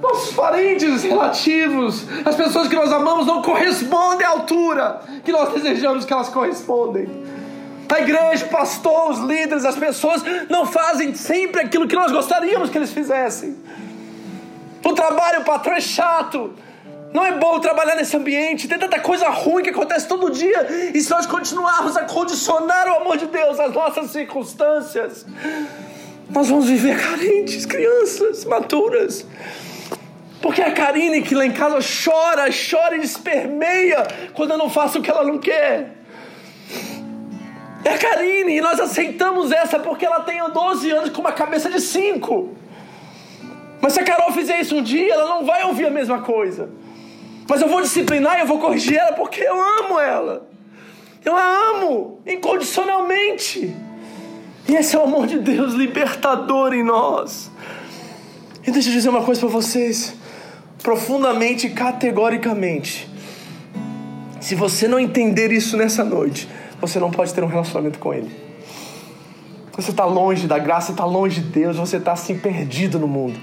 [0.00, 6.04] Nossos parentes relativos, as pessoas que nós amamos não correspondem à altura que nós desejamos
[6.04, 7.24] que elas correspondem.
[7.88, 12.68] A igreja, o pastor, os líderes, as pessoas não fazem sempre aquilo que nós gostaríamos
[12.68, 13.56] que eles fizessem.
[14.84, 16.52] O trabalho, o patrão é chato.
[17.12, 18.68] Não é bom trabalhar nesse ambiente.
[18.68, 20.92] Tem tanta coisa ruim que acontece todo dia.
[20.94, 25.26] E se nós continuarmos a condicionar o amor de Deus às nossas circunstâncias,
[26.28, 29.26] nós vamos viver carentes, crianças, maturas.
[30.42, 34.98] Porque a Karine que lá em casa chora, chora e espermeia quando eu não faço
[34.98, 35.96] o que ela não quer.
[37.84, 41.70] É a Karine, e nós aceitamos essa porque ela tem 12 anos com uma cabeça
[41.70, 42.56] de 5.
[43.80, 46.68] Mas se a Carol fizer isso um dia, ela não vai ouvir a mesma coisa.
[47.48, 50.48] Mas eu vou disciplinar e eu vou corrigir ela porque eu amo ela.
[51.24, 53.74] Eu a amo incondicionalmente.
[54.68, 57.50] E esse é o amor de Deus libertador em nós.
[58.66, 60.14] E deixa eu dizer uma coisa para vocês
[60.82, 63.08] profundamente categoricamente.
[64.40, 66.48] Se você não entender isso nessa noite,
[66.80, 68.30] você não pode ter um relacionamento com Ele.
[69.76, 73.38] Você está longe da graça, está longe de Deus, você está assim perdido no mundo.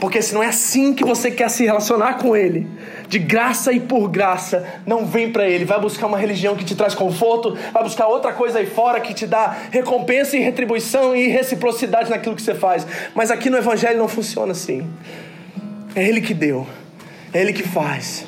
[0.00, 2.68] Porque se não é assim que você quer se relacionar com Ele,
[3.08, 5.64] de graça e por graça, não vem para Ele.
[5.64, 9.12] Vai buscar uma religião que te traz conforto, vai buscar outra coisa aí fora que
[9.12, 12.86] te dá recompensa e retribuição e reciprocidade naquilo que você faz.
[13.14, 14.88] Mas aqui no Evangelho não funciona assim.
[15.96, 16.64] É Ele que deu,
[17.32, 18.24] é Ele que faz.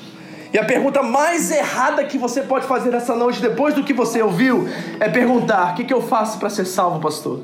[0.52, 4.20] E a pergunta mais errada que você pode fazer essa noite, depois do que você
[4.20, 4.68] ouviu,
[4.98, 7.40] é perguntar: o que, que eu faço para ser salvo, pastor?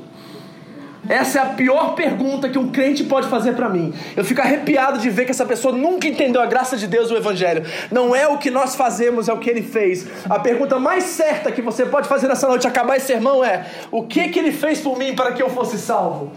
[1.09, 3.93] Essa é a pior pergunta que um crente pode fazer para mim.
[4.15, 7.15] Eu fico arrepiado de ver que essa pessoa nunca entendeu a graça de Deus o
[7.15, 7.63] Evangelho.
[7.91, 10.07] Não é o que nós fazemos, é o que ele fez.
[10.29, 14.03] A pergunta mais certa que você pode fazer nessa noite, acabar esse sermão, é: o
[14.03, 16.31] que, que ele fez por mim para que eu fosse salvo?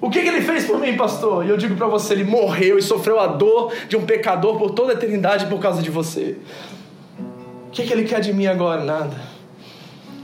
[0.00, 1.46] O que, que ele fez por mim, pastor?
[1.46, 4.70] E eu digo para você: ele morreu e sofreu a dor de um pecador por
[4.72, 6.36] toda a eternidade por causa de você.
[7.68, 8.84] O que, que ele quer de mim agora?
[8.84, 9.16] Nada.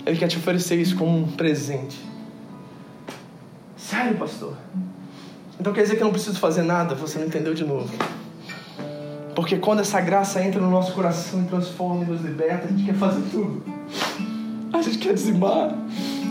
[0.05, 1.97] Ele quer te oferecer isso como um presente.
[3.89, 4.53] Sério, pastor?
[5.59, 6.95] Então quer dizer que eu não preciso fazer nada?
[6.95, 7.89] Você não entendeu de novo.
[9.34, 12.84] Porque quando essa graça entra no nosso coração e transforma e nos liberta, a gente
[12.84, 13.62] quer fazer tudo.
[14.74, 15.74] A gente quer dizimar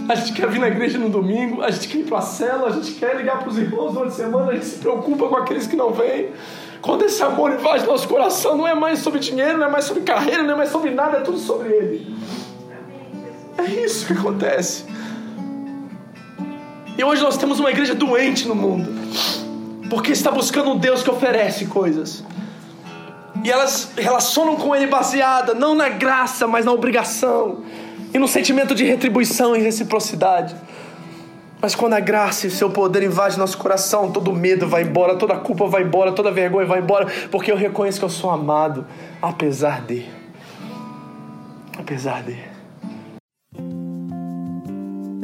[0.08, 2.70] a gente quer vir na igreja no domingo, a gente quer ir para a cela,
[2.70, 5.36] a gente quer ligar para os irmãos durante a semana, a gente se preocupa com
[5.36, 6.30] aqueles que não vêm.
[6.82, 10.04] Quando esse amor invade nosso coração, não é mais sobre dinheiro, não é mais sobre
[10.04, 12.16] carreira, não é mais sobre nada, é tudo sobre Ele.
[13.58, 14.86] É isso que acontece.
[16.98, 18.90] E hoje nós temos uma igreja doente no mundo,
[19.88, 22.24] porque está buscando um Deus que oferece coisas.
[23.44, 27.64] E elas relacionam com Ele baseada não na graça, mas na obrigação
[28.12, 30.56] e no sentimento de retribuição e reciprocidade.
[31.62, 35.16] Mas quando a graça e o seu poder invade nosso coração, todo medo vai embora,
[35.16, 38.86] toda culpa vai embora, toda vergonha vai embora, porque eu reconheço que eu sou amado,
[39.22, 40.06] apesar de.
[41.78, 42.57] Apesar de.